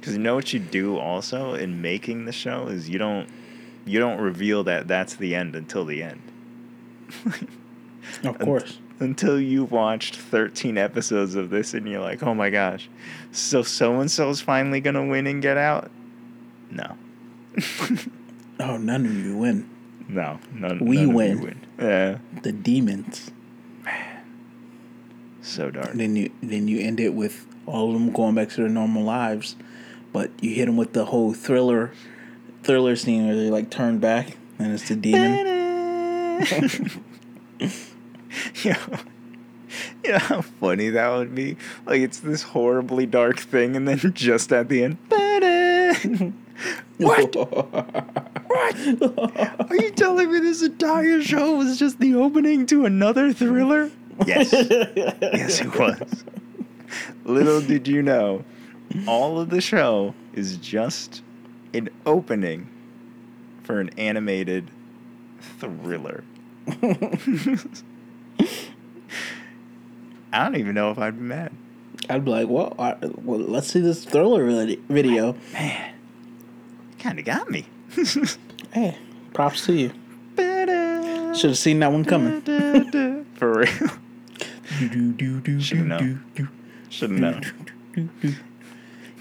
Cuz 0.01 0.15
you 0.15 0.19
know 0.19 0.35
what 0.35 0.53
you 0.53 0.59
do 0.59 0.97
also 0.99 1.55
in 1.55 1.81
making 1.81 2.25
the 2.25 2.33
show 2.33 2.67
is 2.67 2.89
you 2.89 2.99
don't 2.99 3.29
you 3.85 3.99
don't 3.99 4.21
reveal 4.21 4.65
that 4.65 4.89
that's 4.89 5.15
the 5.17 5.35
end 5.35 5.55
until 5.57 5.85
the 5.85 6.03
end. 6.03 6.21
Of 8.25 8.37
course. 8.41 8.79
until 8.99 9.41
you've 9.41 9.71
watched 9.71 10.17
13 10.17 10.77
episodes 10.77 11.37
of 11.37 11.51
this 11.51 11.73
and 11.73 11.87
you're 11.89 12.01
like, 12.01 12.21
"Oh 12.23 12.35
my 12.35 12.51
gosh. 12.51 12.89
So 13.31 13.63
so 13.63 14.01
and 14.01 14.11
so's 14.11 14.41
finally 14.41 14.81
going 14.81 14.95
to 14.97 15.05
win 15.05 15.27
and 15.29 15.41
get 15.41 15.57
out?" 15.57 15.91
No. 16.71 16.97
Oh, 18.61 18.77
none 18.77 19.07
of 19.07 19.13
you 19.17 19.37
win. 19.39 19.69
No, 20.09 20.39
none. 20.55 20.79
We 20.85 21.05
none 21.05 21.05
of 21.17 21.39
you 21.41 21.45
win. 21.47 21.61
Yeah, 21.81 22.19
The 22.43 22.53
demons. 22.53 23.31
So 25.43 25.71
dark. 25.71 25.91
And 25.91 26.01
then 26.01 26.17
you 26.17 26.31
then 26.43 26.69
you 26.69 26.81
end 26.81 27.01
it 27.01 27.15
with 27.15 27.47
all 27.67 27.89
of 27.89 27.95
them 27.95 28.13
going 28.13 28.35
back 28.35 28.49
to 28.51 28.57
their 28.57 28.69
normal 28.69 29.03
lives, 29.03 29.57
but 30.13 30.31
you 30.41 30.55
hit 30.55 30.67
them 30.67 30.77
with 30.77 30.93
the 30.93 31.07
whole 31.07 31.33
thriller 31.35 31.93
thriller 32.63 32.97
scene 32.97 33.27
where 33.27 33.37
they 33.37 33.51
like 33.51 33.71
turn 33.71 33.99
back 33.99 34.37
and 34.59 34.73
it's 34.73 34.89
the 34.89 34.97
demon. 34.97 35.47
Yo, 38.63 38.73
you 40.05 40.13
know 40.13 40.19
how 40.19 40.41
funny 40.41 40.89
that 40.91 41.09
would 41.11 41.35
be? 41.35 41.57
Like 41.87 42.01
it's 42.01 42.21
this 42.21 42.43
horribly 42.43 43.07
dark 43.07 43.39
thing, 43.39 43.77
and 43.77 43.87
then 43.87 43.99
just 44.15 44.53
at 44.53 44.69
the 44.69 44.85
end, 44.85 44.99
what? 46.99 47.37
What? 48.53 49.71
Are 49.71 49.77
you 49.77 49.91
telling 49.93 50.31
me 50.31 50.39
this 50.41 50.63
entire 50.63 51.23
show 51.23 51.57
was 51.57 51.79
just 51.79 51.99
the 51.99 52.15
opening 52.15 52.67
to 52.67 52.85
another 52.85 53.33
thriller? 53.33 53.91
Yes. 54.27 54.53
yes, 54.53 55.61
it 55.61 55.79
was. 55.79 56.25
Little 57.25 57.61
did 57.61 57.89
you 57.89 58.03
know, 58.03 58.45
all 59.07 59.41
of 59.41 59.51
the 59.51 59.61
show 59.61 60.15
is 60.35 60.57
just 60.59 61.23
an 61.75 61.89
opening 62.07 62.69
for 63.63 63.81
an 63.81 63.91
animated 63.99 64.71
thriller. 65.59 66.25
I 70.33 70.45
don't 70.45 70.57
even 70.57 70.75
know 70.75 70.91
if 70.91 70.99
I'd 70.99 71.17
be 71.17 71.23
mad. 71.25 71.53
I'd 72.09 72.25
be 72.25 72.31
like, 72.31 72.49
well, 72.49 72.75
I, 72.79 72.97
well, 73.23 73.39
let's 73.39 73.69
see 73.69 73.81
this 73.81 74.05
thriller 74.05 74.45
vid- 74.47 74.81
video. 74.89 75.37
Man, 75.53 75.95
kind 76.99 77.19
of 77.19 77.25
got 77.25 77.51
me. 77.51 77.67
Hey, 78.73 78.97
props 79.35 79.67
to 79.67 79.75
you. 79.75 79.91
Should 81.35 81.51
have 81.51 81.59
seen 81.59 81.79
that 81.81 81.93
one 81.93 82.07
coming. 82.07 82.41
For 83.35 83.53
real. 83.53 83.91
Should've 84.79 85.87
known. 85.87 86.25
Should 86.91 87.11
have 87.11 87.21
known. 87.21 87.45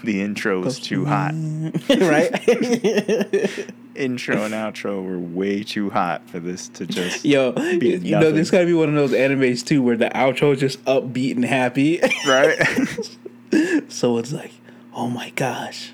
The 0.04 0.20
intro 0.20 0.60
was 0.60 0.80
too 0.80 1.04
hot. 1.04 1.32
right? 1.88 2.32
intro 3.94 4.42
and 4.42 4.52
outro 4.52 5.04
were 5.04 5.16
way 5.18 5.62
too 5.62 5.90
hot 5.90 6.28
for 6.28 6.40
this 6.40 6.66
to 6.70 6.86
just 6.86 7.24
Yo, 7.24 7.52
Be 7.52 7.90
you 7.90 8.10
know, 8.12 8.18
nothing. 8.18 8.34
this 8.34 8.50
gotta 8.50 8.66
be 8.66 8.72
one 8.74 8.88
of 8.88 8.96
those 8.96 9.12
animes 9.12 9.64
too, 9.64 9.80
where 9.80 9.96
the 9.96 10.06
outro 10.06 10.54
is 10.54 10.58
just 10.60 10.84
upbeat 10.86 11.36
and 11.36 11.44
happy. 11.44 12.00
right. 12.26 12.58
so 13.88 14.18
it's 14.18 14.32
like, 14.32 14.50
oh 14.92 15.06
my 15.08 15.30
gosh. 15.30 15.92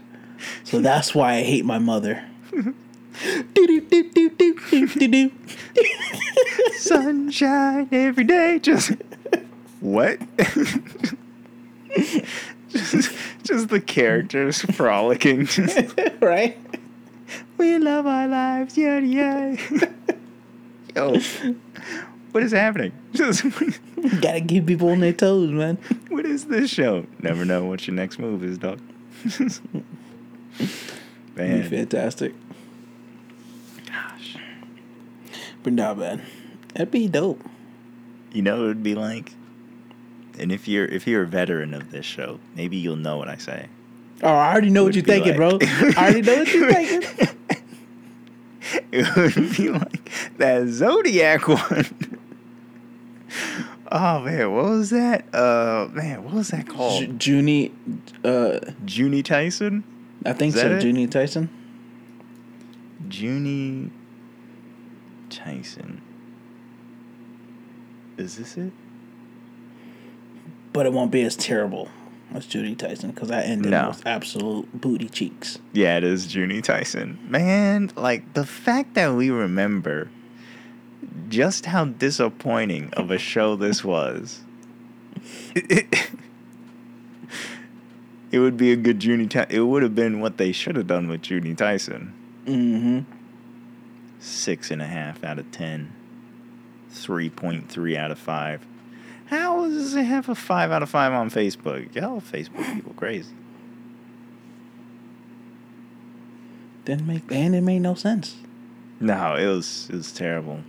So 0.64 0.81
that's 0.81 1.14
why 1.14 1.35
I 1.35 1.42
hate 1.42 1.66
my 1.66 1.79
mother. 1.79 2.25
Sunshine 6.77 7.88
every 7.92 8.25
day. 8.25 8.59
Just 8.59 8.92
what? 9.81 10.19
just, 12.71 13.11
just 13.43 13.69
the 13.69 13.81
characters 13.81 14.62
frolicking. 14.62 15.47
Just, 15.47 15.95
right? 16.21 16.57
we 17.57 17.79
love 17.79 18.07
our 18.07 18.27
lives, 18.29 18.77
yeah, 18.77 18.99
yeah. 18.99 19.57
Yo, 20.97 21.19
what 22.33 22.43
is 22.43 22.53
happening? 22.53 22.93
Just 23.12 23.43
Gotta 24.21 24.41
keep 24.41 24.67
people 24.67 24.91
on 24.91 25.01
their 25.01 25.12
toes, 25.12 25.51
man. 25.51 25.77
what 26.09 26.25
is 26.25 26.47
this 26.47 26.71
show? 26.71 27.07
Never 27.21 27.45
know 27.45 27.64
what 27.64 27.87
your 27.87 27.95
next 27.97 28.19
move 28.19 28.45
is, 28.45 28.59
dog. 28.59 28.81
Be 29.38 29.53
Man, 31.37 31.69
fantastic. 31.69 32.35
gosh. 33.87 34.37
But 35.62 35.73
nah, 35.73 35.95
man. 35.95 36.23
That'd 36.75 36.91
be 36.91 37.09
dope. 37.09 37.43
You 38.33 38.43
know 38.43 38.57
what 38.59 38.64
it 38.64 38.69
would 38.69 38.83
be 38.83 38.95
like? 38.95 39.33
And 40.38 40.53
if 40.53 40.68
you're 40.68 40.85
if 40.87 41.07
you're 41.07 41.22
a 41.24 41.27
veteran 41.27 41.74
of 41.74 41.90
this 41.90 42.07
show, 42.07 42.38
maybe 42.55 42.77
you'll 42.77 42.96
know 42.96 43.16
what 43.16 43.29
I 43.29 43.37
say. 43.37 43.68
Oh, 44.22 44.29
I 44.29 44.51
already 44.53 44.70
know 44.70 44.85
what 44.85 44.94
you're 44.94 45.05
thinking, 45.05 45.37
bro. 45.37 45.59
I 45.61 45.94
already 45.96 46.22
know 46.22 46.37
what 46.38 46.53
you're 46.55 46.72
thinking. 46.72 47.29
It 48.92 49.16
would 49.37 49.57
be 49.57 49.68
like 49.70 50.11
that 50.38 50.68
Zodiac 50.68 51.48
one. 51.48 51.87
Oh 53.90 54.20
man, 54.20 54.55
what 54.55 54.64
was 54.66 54.90
that? 54.90 55.33
Uh 55.35 55.88
man, 55.92 56.24
what 56.24 56.35
was 56.35 56.48
that 56.48 56.68
called? 56.68 57.18
Juuni, 57.18 57.72
uh, 58.24 58.61
Juuni 58.85 59.22
Taisen? 59.22 59.83
I 60.27 60.33
think 60.35 60.55
so. 60.55 60.66
it? 60.66 60.83
Juuni 60.83 61.09
Taisen. 61.09 61.48
Juuni 63.09 63.90
Taisen. 65.31 66.01
Is 68.18 68.37
this 68.37 68.57
it? 68.59 68.72
But 70.72 70.87
it 70.87 70.92
won't 70.92 71.11
be 71.11 71.22
as 71.22 71.35
terrible 71.37 71.88
as 72.33 72.46
Juuni 72.46 72.76
Taisen 72.76 73.14
because 73.14 73.31
I 73.31 73.42
ended 73.42 73.70
No. 73.70 73.88
with 73.88 74.07
absolute 74.07 74.68
booty 74.81 75.09
cheeks. 75.09 75.59
Yeah, 75.72 75.96
it 75.96 76.04
is 76.04 76.26
Juuni 76.26 76.61
Taisen. 76.62 77.16
Man, 77.28 77.90
like 77.96 78.35
the 78.35 78.44
fact 78.44 78.94
that 78.94 79.14
we 79.14 79.31
remember 79.31 80.09
just 81.28 81.66
how 81.66 81.87
disappointing 81.87 82.90
of 82.94 83.11
a 83.11 83.18
show 83.18 83.57
this 83.57 83.83
was. 83.85 84.40
It, 85.54 85.87
it 88.31 88.38
would 88.38 88.57
be 88.57 88.72
a 88.72 88.76
good 88.76 88.98
Juuni 89.00 89.26
Taisen. 89.28 89.50
It 89.50 89.62
would 89.62 89.83
have 89.83 89.94
been 89.94 90.20
what 90.20 90.37
they 90.37 90.52
should 90.52 90.76
have 90.76 90.87
done 90.87 91.09
with 91.09 91.22
Juuni 91.22 91.57
Taisen. 91.57 92.12
Mm-hmm. 92.46 93.00
Six 94.20 94.70
and 94.70 94.83
a 94.83 94.87
half 94.87 95.24
out 95.24 95.38
of 95.38 95.50
ten. 95.50 95.92
3.3 96.90 97.96
out 97.96 98.11
of 98.11 98.18
5. 98.18 98.66
How 99.29 99.64
does 99.67 99.95
it 99.95 100.05
have 100.05 100.29
a 100.29 100.35
5 100.35 100.71
out 100.71 100.83
of 100.83 100.88
5 100.91 101.12
on 101.12 101.31
Facebook? 101.31 101.95
Y'all 101.95 102.21
Facebook 102.21 102.75
people 102.75 102.95
crazy. 102.95 103.35
Didn't 106.85 107.07
make 107.07 107.31
and 107.31 107.55
it 107.55 107.61
made 107.61 107.81
no 107.81 107.95
sense. 107.95 108.37
No, 109.01 109.35
it 109.37 109.47
was 109.47 109.88
it 109.91 109.97
was 109.97 110.12
terrible. 110.12 110.61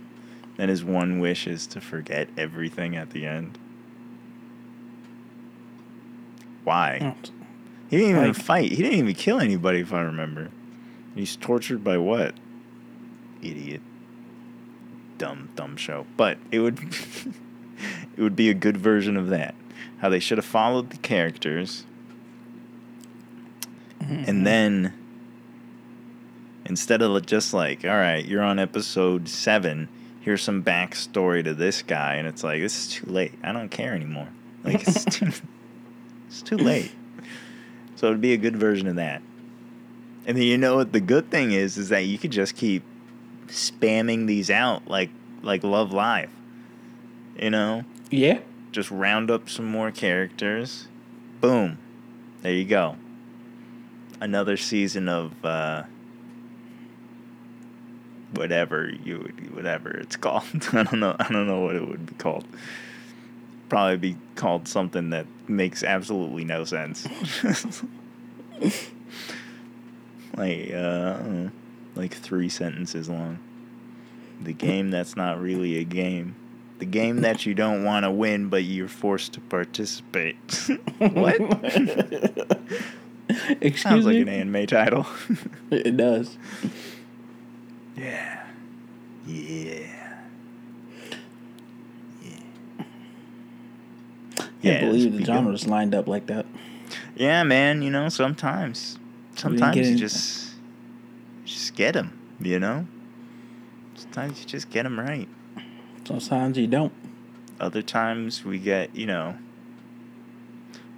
And 0.58 0.68
his 0.68 0.84
one 0.84 1.20
wish 1.20 1.46
is 1.46 1.66
to 1.68 1.80
forget 1.80 2.28
everything 2.36 2.94
at 2.96 3.10
the 3.10 3.24
end. 3.26 3.58
Why? 6.64 7.14
He 7.88 7.96
didn't 7.96 8.10
even 8.10 8.26
Like- 8.28 8.36
fight. 8.36 8.70
He 8.72 8.76
didn't 8.82 8.98
even 8.98 9.14
kill 9.14 9.40
anybody, 9.40 9.80
if 9.80 9.92
I 9.94 10.02
remember. 10.02 10.50
He's 11.14 11.34
tortured 11.36 11.82
by 11.82 11.96
what? 11.96 12.34
Idiot. 13.42 13.80
Dumb, 15.16 15.48
dumb 15.56 15.76
show. 15.78 16.06
But 16.18 16.36
it 16.50 16.60
would 16.60 16.78
it 18.20 18.22
would 18.22 18.36
be 18.36 18.50
a 18.50 18.54
good 18.54 18.76
version 18.76 19.16
of 19.16 19.28
that. 19.28 19.54
How 20.00 20.10
they 20.10 20.20
should 20.20 20.36
have 20.36 20.44
followed 20.44 20.90
the 20.90 20.98
characters. 20.98 21.86
And 23.98 24.26
mm-hmm. 24.26 24.44
then 24.44 24.92
instead 26.66 27.00
of 27.00 27.24
just 27.24 27.54
like, 27.54 27.82
all 27.82 27.90
right, 27.96 28.22
you're 28.22 28.42
on 28.42 28.58
episode 28.58 29.26
seven, 29.26 29.88
here's 30.20 30.42
some 30.42 30.62
backstory 30.62 31.42
to 31.42 31.54
this 31.54 31.80
guy, 31.80 32.16
and 32.16 32.28
it's 32.28 32.44
like, 32.44 32.60
this 32.60 32.78
is 32.78 32.92
too 32.92 33.06
late. 33.06 33.32
I 33.42 33.52
don't 33.52 33.70
care 33.70 33.94
anymore. 33.94 34.28
Like 34.64 34.86
it's 34.86 35.04
too 35.16 35.32
it's 36.28 36.42
too 36.42 36.58
late. 36.58 36.92
So 37.96 38.08
it'd 38.08 38.20
be 38.20 38.34
a 38.34 38.38
good 38.38 38.56
version 38.56 38.86
of 38.86 38.96
that. 38.96 39.22
And 40.26 40.36
then 40.36 40.44
you 40.44 40.58
know 40.58 40.76
what 40.76 40.92
the 40.92 41.00
good 41.00 41.30
thing 41.30 41.52
is 41.52 41.78
is 41.78 41.88
that 41.88 42.04
you 42.04 42.18
could 42.18 42.32
just 42.32 42.54
keep 42.54 42.82
spamming 43.46 44.26
these 44.26 44.50
out 44.50 44.88
like 44.88 45.08
like 45.42 45.64
Love 45.64 45.94
Live. 45.94 46.30
You 47.38 47.48
know? 47.48 47.84
Yeah. 48.10 48.40
Just 48.72 48.90
round 48.90 49.30
up 49.30 49.48
some 49.48 49.66
more 49.66 49.90
characters. 49.90 50.88
Boom. 51.40 51.78
There 52.42 52.52
you 52.52 52.64
go. 52.64 52.96
Another 54.20 54.56
season 54.56 55.08
of 55.08 55.44
uh 55.44 55.84
whatever 58.34 58.90
you 59.04 59.18
would 59.18 59.54
whatever 59.54 59.90
it's 59.90 60.16
called. 60.16 60.44
I 60.72 60.82
don't 60.82 61.00
know 61.00 61.16
I 61.18 61.32
don't 61.32 61.46
know 61.46 61.60
what 61.60 61.76
it 61.76 61.86
would 61.86 62.06
be 62.06 62.14
called. 62.14 62.44
Probably 63.68 63.96
be 63.96 64.16
called 64.34 64.66
something 64.66 65.10
that 65.10 65.26
makes 65.48 65.82
absolutely 65.84 66.44
no 66.44 66.64
sense. 66.64 67.06
like 70.36 70.72
uh 70.72 71.48
like 71.94 72.14
three 72.14 72.48
sentences 72.48 73.08
long. 73.08 73.38
The 74.40 74.52
game 74.52 74.90
that's 74.90 75.16
not 75.16 75.40
really 75.40 75.78
a 75.78 75.84
game. 75.84 76.34
The 76.80 76.86
game 76.86 77.20
that 77.20 77.44
you 77.44 77.54
don't 77.54 77.84
want 77.84 78.04
to 78.04 78.10
win, 78.10 78.48
but 78.48 78.64
you're 78.64 78.88
forced 78.88 79.34
to 79.34 79.40
participate. 79.40 80.36
what? 80.98 81.38
Excuse 83.60 83.82
Sounds 83.82 84.06
like 84.06 84.16
an 84.16 84.28
anime 84.28 84.66
title. 84.66 85.06
It 85.70 85.96
does. 85.96 86.36
yeah. 87.96 88.44
Yeah. 89.24 89.86
Yeah. 92.22 92.30
Can't 94.36 94.48
this 94.62 94.80
believe 94.80 95.12
the 95.12 95.18
good. 95.18 95.26
genres 95.26 95.66
lined 95.68 95.94
up 95.94 96.08
like 96.08 96.26
that. 96.26 96.46
Yeah, 97.14 97.44
man. 97.44 97.82
You 97.82 97.90
know, 97.90 98.08
sometimes, 98.08 98.98
sometimes 99.36 99.76
you 99.76 99.96
just, 99.96 100.54
just 101.44 101.74
get 101.76 101.92
them. 101.92 102.18
You 102.40 102.58
know. 102.58 102.86
Sometimes 103.94 104.40
you 104.40 104.46
just 104.46 104.70
get 104.70 104.84
them 104.84 104.98
right. 104.98 105.28
Sometimes 106.18 106.58
you 106.58 106.66
don't. 106.66 106.92
Other 107.60 107.82
times 107.82 108.44
we 108.44 108.58
get, 108.58 108.94
you 108.96 109.06
know. 109.06 109.36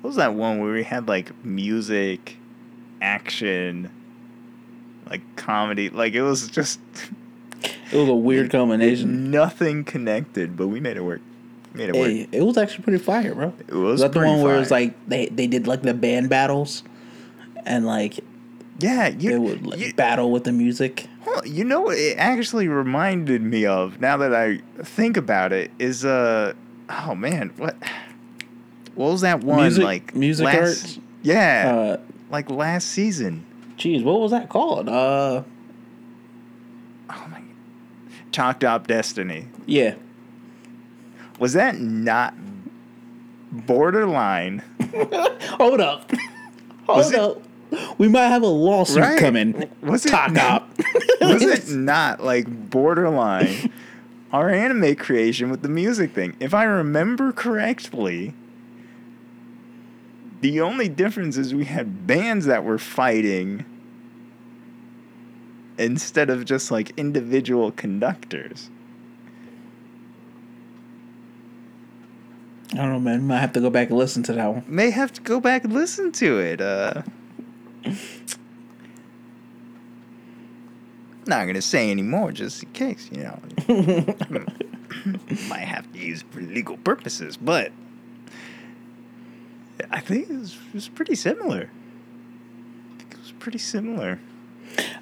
What 0.00 0.08
was 0.08 0.16
that 0.16 0.34
one 0.34 0.58
where 0.60 0.72
we 0.72 0.82
had 0.84 1.06
like 1.08 1.32
music, 1.44 2.36
action, 3.00 3.90
like 5.08 5.20
comedy? 5.36 5.90
Like 5.90 6.14
it 6.14 6.22
was 6.22 6.48
just 6.48 6.80
It 7.92 7.96
was 7.96 8.08
a 8.08 8.14
weird 8.14 8.50
combination. 8.50 9.30
nothing 9.30 9.84
connected, 9.84 10.56
but 10.56 10.68
we 10.68 10.80
made 10.80 10.96
it 10.96 11.04
work. 11.04 11.20
Made 11.74 11.90
it 11.90 11.94
Hey, 11.94 12.20
work. 12.22 12.28
it 12.32 12.42
was 12.42 12.56
actually 12.58 12.84
pretty 12.84 12.98
fire, 12.98 13.34
bro. 13.34 13.52
It 13.68 13.74
was 13.74 13.82
Was 13.92 14.00
that 14.02 14.12
the 14.12 14.20
one 14.26 14.42
where 14.42 14.56
it 14.56 14.58
was 14.60 14.70
like 14.70 14.94
they, 15.08 15.26
they 15.26 15.46
did 15.46 15.66
like 15.66 15.82
the 15.82 15.94
band 15.94 16.28
battles, 16.28 16.82
and 17.64 17.86
like 17.86 18.18
Yeah, 18.78 19.08
you, 19.08 19.30
they 19.30 19.38
would 19.38 19.66
like, 19.66 19.78
you, 19.78 19.94
battle 19.94 20.30
with 20.32 20.44
the 20.44 20.52
music? 20.52 21.06
Well, 21.26 21.46
you 21.46 21.64
know 21.64 21.82
what 21.82 21.98
it 21.98 22.16
actually 22.18 22.68
reminded 22.68 23.42
me 23.42 23.64
of 23.66 24.00
now 24.00 24.16
that 24.16 24.34
I 24.34 24.60
think 24.82 25.16
about 25.16 25.52
it 25.52 25.70
is 25.78 26.04
uh 26.04 26.54
oh 26.88 27.14
man, 27.14 27.52
what 27.58 27.76
what 28.94 29.10
was 29.12 29.20
that 29.20 29.40
one 29.40 29.60
Music- 29.60 29.84
like 29.84 30.14
Music 30.14 30.46
last, 30.46 30.58
Arts? 30.58 30.98
Yeah, 31.22 31.72
Uh, 31.74 31.96
like 32.30 32.50
last 32.50 32.88
season. 32.88 33.44
geez, 33.76 34.02
what 34.02 34.20
was 34.20 34.30
that 34.32 34.48
called? 34.48 34.88
Uh, 34.88 35.42
Oh 37.10 37.26
my 37.30 37.40
Takt 38.32 38.64
Op. 38.64 38.86
Destiny. 38.86 39.46
yeah. 39.66 39.94
Was 41.38 41.52
that 41.54 41.78
not 41.78 42.34
borderline? 43.50 44.62
Hold 45.58 45.80
up. 45.80 46.10
Hold 46.86 46.98
Was 46.98 47.12
it- 47.12 47.18
up. 47.18 47.42
We 47.98 48.08
might 48.08 48.28
have 48.28 48.42
a 48.42 48.46
lawsuit 48.46 49.00
Right. 49.02 49.18
coming. 49.18 49.68
Was 49.82 50.04
it 50.06 50.10
Talk 50.10 50.32
not- 50.32 50.62
up. 50.62 50.78
Was 51.20 51.42
it 51.42 51.68
not 51.74 52.22
like 52.22 52.46
borderline 52.70 53.72
our 54.32 54.48
anime 54.50 54.94
creation 54.96 55.50
with 55.50 55.62
the 55.62 55.68
music 55.68 56.12
thing? 56.12 56.36
If 56.40 56.52
I 56.54 56.64
remember 56.64 57.32
correctly, 57.32 58.34
the 60.40 60.60
only 60.60 60.88
difference 60.88 61.36
is 61.36 61.54
we 61.54 61.64
had 61.66 62.06
bands 62.06 62.46
that 62.46 62.64
were 62.64 62.78
fighting 62.78 63.64
instead 65.78 66.28
of 66.28 66.44
just 66.44 66.70
like 66.70 66.92
individual 66.98 67.70
conductors. 67.72 68.68
I 72.72 72.76
don't 72.76 72.90
know, 72.92 73.00
man. 73.00 73.26
Might 73.26 73.38
have 73.40 73.52
to 73.52 73.60
go 73.60 73.70
back 73.70 73.90
and 73.90 73.98
listen 73.98 74.22
to 74.24 74.32
that 74.32 74.46
one. 74.52 74.64
May 74.66 74.90
have 74.90 75.12
to 75.14 75.20
go 75.20 75.40
back 75.40 75.64
and 75.64 75.72
listen 75.74 76.10
to 76.12 76.38
it. 76.38 76.60
Uh, 76.60 77.02
not 81.26 81.46
gonna 81.46 81.62
say 81.62 81.90
anymore, 81.90 82.32
just 82.32 82.62
in 82.62 82.72
case, 82.72 83.08
you 83.12 83.22
know. 83.22 83.40
Might 85.48 85.60
have 85.60 85.90
to 85.92 85.98
use 85.98 86.22
it 86.22 86.26
for 86.30 86.40
legal 86.40 86.76
purposes, 86.78 87.36
but 87.36 87.72
I 89.90 90.00
think 90.00 90.30
it 90.30 90.36
was, 90.38 90.54
it 90.54 90.74
was 90.74 90.88
pretty 90.88 91.14
similar. 91.14 91.70
I 91.70 92.98
think 92.98 93.14
it 93.14 93.18
was 93.18 93.32
pretty 93.32 93.58
similar. 93.58 94.20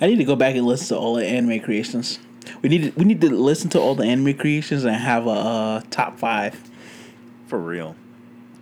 I 0.01 0.07
need 0.07 0.17
to 0.17 0.25
go 0.25 0.37
back 0.37 0.55
and 0.57 0.67
listen 0.67 0.97
to 0.97 1.01
all 1.01 1.15
the 1.15 1.27
anime 1.27 1.61
creations. 1.61 2.19
We 2.63 2.69
need 2.69 2.83
to, 2.83 2.99
we 2.99 3.05
need 3.05 3.21
to 3.21 3.31
listen 3.31 3.71
to 3.71 3.81
all 3.81 3.95
the 3.95 4.05
anime 4.05 4.35
creations 4.35 4.85
and 4.85 4.97
have 4.97 5.27
a 5.27 5.31
uh, 5.31 5.83
top 5.91 6.19
five. 6.19 6.61
For 7.47 7.59
real. 7.59 7.97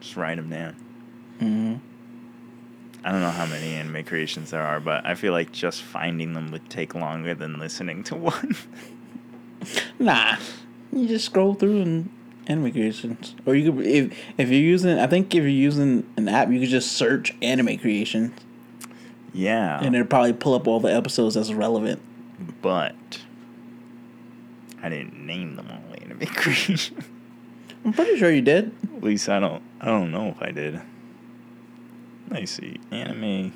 Just 0.01 0.17
write 0.17 0.37
them 0.37 0.51
down. 0.51 0.73
hmm 1.39 1.77
I 3.05 3.13
don't 3.13 3.21
know 3.21 3.31
how 3.31 3.47
many 3.47 3.75
anime 3.75 4.05
creations 4.05 4.51
there 4.51 4.63
are, 4.63 4.81
but 4.81 5.07
I 5.07 5.15
feel 5.15 5.33
like 5.33 5.53
just 5.53 5.83
finding 5.83 6.33
them 6.35 6.51
would 6.51 6.69
take 6.69 6.95
longer 6.95 7.35
than 7.35 7.59
listening 7.59 8.03
to 8.05 8.17
one. 8.17 8.57
Nah, 9.99 10.37
you 10.93 11.09
just 11.09 11.27
scroll 11.27 11.55
through 11.55 11.83
and 11.83 12.11
anime 12.47 12.73
creations, 12.73 13.35
or 13.47 13.55
you 13.55 13.73
could 13.73 13.87
if 13.87 14.19
if 14.39 14.49
you're 14.49 14.61
using. 14.61 14.99
I 14.99 15.07
think 15.07 15.35
if 15.35 15.41
you're 15.43 15.49
using 15.49 16.09
an 16.17 16.29
app, 16.29 16.51
you 16.51 16.61
could 16.61 16.69
just 16.69 16.93
search 16.93 17.35
anime 17.43 17.79
creations, 17.79 18.39
yeah. 19.33 19.81
and 19.83 19.95
it'll 19.95 20.07
probably 20.07 20.33
pull 20.33 20.55
up 20.55 20.67
all 20.67 20.81
the 20.81 20.95
episodes 20.95 21.35
that's 21.35 21.53
relevant. 21.53 22.01
but 22.63 23.21
I 24.83 24.89
didn't 24.89 25.27
name 25.27 25.57
them 25.57 25.69
all 25.71 25.95
anime 26.01 26.27
creations. 26.35 26.91
I'm 27.85 27.93
pretty 27.93 28.17
sure 28.19 28.31
you 28.31 28.43
did. 28.43 28.73
At 28.97 29.03
least 29.03 29.29
I 29.29 29.41
don't 29.41 29.63
I 29.81 29.87
don't 29.87 30.11
know 30.11 30.29
if 30.29 30.43
I 30.43 30.51
did. 30.51 30.81
Let 32.31 32.41
me 32.41 32.47
see. 32.47 32.81
Anime 32.91 33.53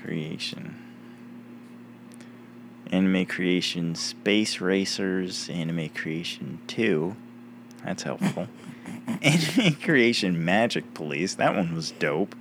creation. 0.00 0.76
Anime 2.90 3.26
creation 3.26 3.94
Space 3.94 4.60
Racers, 4.60 5.50
Anime 5.50 5.90
creation 5.90 6.60
2. 6.66 7.14
That's 7.84 8.04
helpful. 8.04 8.48
Anime 9.22 9.74
creation 9.74 10.44
Magic 10.44 10.94
Police. 10.94 11.34
That 11.34 11.54
one 11.54 11.74
was 11.74 11.90
dope. 11.90 12.34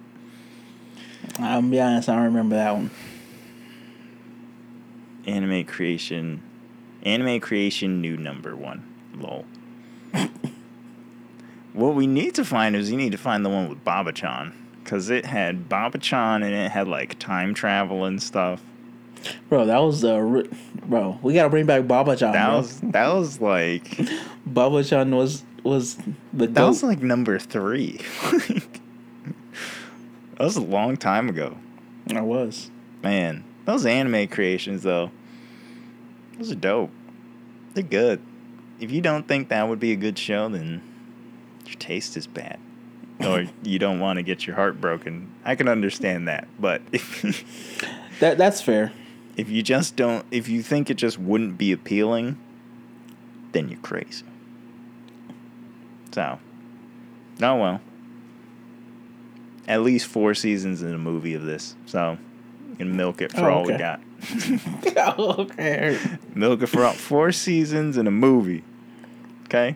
I'll 1.39 1.61
be 1.61 1.81
honest, 1.81 2.07
I 2.07 2.15
don't 2.15 2.25
remember 2.25 2.55
that 2.55 2.73
one. 2.73 2.91
Anime 5.25 5.65
creation 5.65 6.41
Anime 7.03 7.41
creation 7.41 7.99
new 7.99 8.15
number 8.15 8.55
1. 8.55 8.83
Lol. 9.17 9.45
What 11.73 11.95
we 11.95 12.07
need 12.07 12.35
to 12.35 12.45
find 12.45 12.75
is 12.75 12.89
you 12.91 12.97
need 12.97 13.11
to 13.11 13.17
find 13.17 13.43
the 13.45 13.49
one 13.49 13.67
with 13.69 13.83
Baba-chan 13.83 14.53
cuz 14.85 15.09
it 15.09 15.25
had 15.25 15.67
Baba-chan 15.69 16.43
and 16.43 16.53
it 16.53 16.71
had 16.71 16.87
like 16.87 17.17
time 17.19 17.53
travel 17.53 18.05
and 18.05 18.21
stuff. 18.21 18.61
Bro, 19.49 19.65
that 19.67 19.77
was 19.79 20.01
the 20.01 20.19
ri- 20.19 20.49
bro. 20.85 21.17
We 21.21 21.33
gotta 21.33 21.49
bring 21.49 21.65
back 21.65 21.87
Baba 21.87 22.15
Chan. 22.15 22.33
That 22.33 22.47
bro. 22.49 22.57
was 22.57 22.79
that 22.81 23.13
was 23.13 23.39
like 23.41 23.99
Baba 24.45 24.83
Chan 24.83 25.09
was 25.15 25.43
was 25.63 25.95
the 26.33 26.47
that 26.47 26.53
goat. 26.53 26.67
was 26.67 26.83
like 26.83 27.01
number 27.01 27.39
3. 27.39 27.99
that 30.37 30.39
was 30.39 30.57
a 30.57 30.61
long 30.61 30.97
time 30.97 31.29
ago. 31.29 31.57
I 32.13 32.21
was. 32.21 32.69
Man, 33.01 33.43
those 33.65 33.85
anime 33.85 34.27
creations 34.27 34.83
though, 34.83 35.11
those 36.37 36.51
are 36.51 36.55
dope. 36.55 36.91
They're 37.73 37.83
good. 37.83 38.21
If 38.79 38.91
you 38.91 39.01
don't 39.01 39.27
think 39.27 39.49
that 39.49 39.67
would 39.67 39.79
be 39.79 39.93
a 39.93 39.95
good 39.95 40.17
show, 40.19 40.49
then 40.49 40.81
your 41.65 41.75
taste 41.75 42.17
is 42.17 42.27
bad, 42.27 42.59
or 43.19 43.45
you 43.63 43.79
don't 43.79 43.99
want 43.99 44.17
to 44.17 44.23
get 44.23 44.45
your 44.47 44.55
heart 44.55 44.79
broken. 44.81 45.31
I 45.45 45.55
can 45.55 45.67
understand 45.67 46.27
that, 46.27 46.47
but 46.59 46.81
That 48.19 48.37
that's 48.37 48.61
fair. 48.61 48.91
if 49.37 49.49
you 49.49 49.63
just 49.63 49.95
don't, 49.95 50.25
if 50.31 50.47
you 50.47 50.61
think 50.63 50.89
it 50.89 50.95
just 50.95 51.17
wouldn't 51.19 51.57
be 51.57 51.71
appealing, 51.71 52.37
then 53.51 53.69
you're 53.69 53.79
crazy. 53.79 54.23
So, 56.11 56.39
oh 57.41 57.55
well. 57.55 57.81
At 59.67 59.81
least 59.81 60.07
four 60.07 60.33
seasons 60.33 60.81
in 60.83 60.93
a 60.93 60.97
movie 60.97 61.33
of 61.35 61.43
this, 61.43 61.75
so 61.85 62.17
you 62.69 62.75
can 62.75 62.97
milk 62.97 63.21
it 63.21 63.31
for 63.31 63.49
Oh, 63.49 63.53
all 63.59 63.63
we 63.63 63.77
got. 63.77 64.01
Oh, 65.17 65.35
okay. 65.43 65.97
Milk 66.35 66.61
it 66.61 66.67
for 66.67 66.83
all, 66.85 66.93
four 66.93 67.31
seasons 67.31 67.97
in 67.97 68.05
a 68.07 68.11
movie. 68.11 68.63
Okay? 69.45 69.75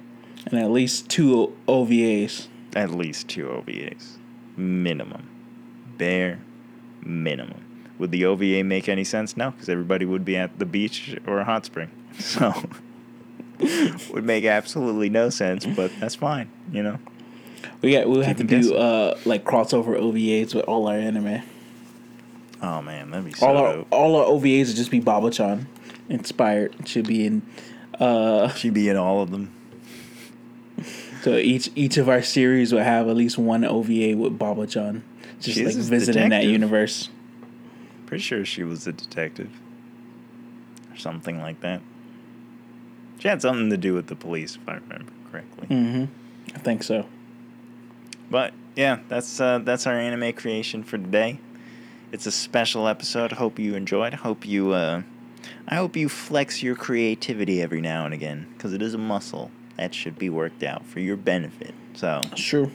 And 0.52 0.60
at 0.60 0.72
least 0.72 1.10
two 1.10 1.56
OVAs. 1.68 2.48
At 2.76 2.92
least 2.92 3.28
two 3.28 3.48
OVAs. 3.48 4.18
Minimum. 4.56 5.30
Bare 5.98 6.40
minimum. 7.02 7.64
Would 8.00 8.12
the 8.12 8.26
OVA 8.26 8.64
make 8.64 8.88
any 8.88 9.04
sense? 9.04 9.36
No, 9.36 9.52
because 9.52 9.70
everybody 9.70 10.06
would 10.06 10.24
be 10.24 10.38
at 10.38 10.60
the 10.60 10.66
beach 10.66 11.18
or 11.26 11.40
a 11.40 11.44
hot 11.44 11.66
spring. 11.66 11.92
So, 12.20 12.52
would 14.12 14.24
make 14.24 14.46
absolutely 14.46 15.10
no 15.10 15.30
sense, 15.30 15.68
but 15.68 15.92
that's 16.00 16.16
fine, 16.16 16.50
you 16.72 16.82
know? 16.82 16.98
We 17.82 17.92
got 17.92 18.10
we 18.10 18.24
have 18.24 18.38
to 18.38 18.44
do 18.44 18.76
uh 18.76 19.18
like 19.26 19.44
crossover 19.44 20.00
OVAs 20.00 20.56
with 20.56 20.66
all 20.66 20.88
our 20.88 20.98
anime. 20.98 21.44
Oh 22.62 22.82
man, 22.82 23.12
that'd 23.12 23.26
be 23.26 23.34
so 23.34 23.46
all 23.46 23.58
our 23.58 23.74
dope. 23.76 23.88
all 23.92 24.16
our 24.16 24.26
OVAs 24.26 24.68
would 24.68 24.76
just 24.76 24.90
be 24.90 25.00
Baba 25.00 25.30
Chan 25.30 25.68
inspired. 26.10 26.76
It 26.80 26.88
should 26.88 27.08
be 27.08 27.26
in 27.28 27.44
uh 28.00 28.50
She'd 28.50 28.74
be 28.74 28.90
in 28.90 28.98
all 28.98 29.22
of 29.22 29.30
them. 29.30 29.54
So 31.22 31.36
each 31.36 31.70
each 31.76 31.98
of 31.98 32.10
our 32.10 32.22
series 32.22 32.74
would 32.74 32.84
have 32.84 33.08
at 33.08 33.16
least 33.16 33.38
one 33.38 33.64
OVA 33.64 34.16
with 34.16 34.38
Baba 34.38 34.68
Chan. 34.68 35.04
Just 35.40 35.58
like 35.58 35.76
visiting 35.76 36.30
that 36.30 36.46
universe. 36.46 37.10
Pretty 38.06 38.24
sure 38.24 38.46
she 38.46 38.64
was 38.64 38.88
a 38.88 38.94
detective. 38.94 39.52
Or 40.92 40.98
something 40.98 41.40
like 41.42 41.62
that. 41.62 41.82
She 43.20 43.28
had 43.28 43.42
something 43.42 43.70
to 43.70 43.78
do 43.78 43.94
with 43.94 44.08
the 44.08 44.16
police, 44.16 44.56
if 44.56 44.68
I 44.68 44.76
remember 44.76 45.12
correctly. 45.32 45.68
Mm-hmm. 45.68 46.06
I 46.56 46.60
think 46.60 46.84
so. 46.84 47.06
But 48.30 48.54
yeah, 48.76 49.00
that's 49.10 49.40
uh, 49.40 49.60
that's 49.60 49.88
our 49.88 49.94
anime 49.94 50.34
creation 50.34 50.84
for 50.84 50.98
today. 50.98 51.40
It's 52.12 52.26
a 52.26 52.32
special 52.32 52.88
episode. 52.88 53.34
Hope 53.34 53.60
you 53.60 53.76
enjoyed. 53.76 54.14
Hope 54.14 54.46
you 54.46 54.72
uh, 54.72 55.02
I 55.68 55.76
hope 55.76 55.96
you 55.96 56.10
flex 56.10 56.64
your 56.64 56.76
creativity 56.76 57.62
every 57.62 57.82
now 57.82 58.06
and 58.06 58.14
again 58.14 58.48
because 58.54 58.74
it 58.74 58.82
is 58.82 58.94
a 58.94 58.98
muscle 58.98 59.52
that 59.78 59.94
should 59.94 60.18
be 60.18 60.30
worked 60.30 60.64
out 60.64 60.86
for 60.86 61.00
your 61.00 61.18
benefit. 61.18 61.74
So 61.94 62.22
true. 62.36 62.72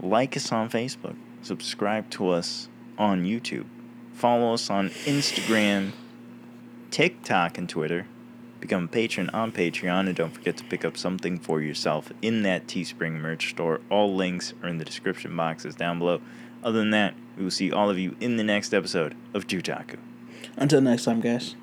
like 0.00 0.36
us 0.36 0.50
on 0.52 0.68
Facebook, 0.68 1.16
subscribe 1.42 2.10
to 2.10 2.30
us 2.30 2.68
on 2.98 3.24
YouTube, 3.24 3.66
follow 4.12 4.54
us 4.54 4.70
on 4.70 4.90
Instagram, 4.90 5.92
TikTok, 6.90 7.58
and 7.58 7.68
Twitter. 7.68 8.06
Become 8.60 8.84
a 8.84 8.88
patron 8.88 9.28
on 9.30 9.50
Patreon, 9.50 10.06
and 10.06 10.14
don't 10.14 10.30
forget 10.30 10.56
to 10.58 10.64
pick 10.64 10.84
up 10.84 10.96
something 10.96 11.36
for 11.40 11.60
yourself 11.60 12.12
in 12.22 12.42
that 12.42 12.68
Teespring 12.68 13.14
merch 13.20 13.50
store. 13.50 13.80
All 13.90 14.14
links 14.14 14.54
are 14.62 14.68
in 14.68 14.78
the 14.78 14.84
description 14.84 15.34
boxes 15.36 15.74
down 15.74 15.98
below. 15.98 16.20
Other 16.62 16.78
than 16.78 16.90
that, 16.90 17.14
we 17.36 17.42
will 17.42 17.50
see 17.50 17.72
all 17.72 17.90
of 17.90 17.98
you 17.98 18.14
in 18.20 18.36
the 18.36 18.44
next 18.44 18.72
episode 18.72 19.16
of 19.34 19.48
Tootaku. 19.48 19.96
Until 20.56 20.80
next 20.80 21.04
time, 21.06 21.20
guys. 21.20 21.56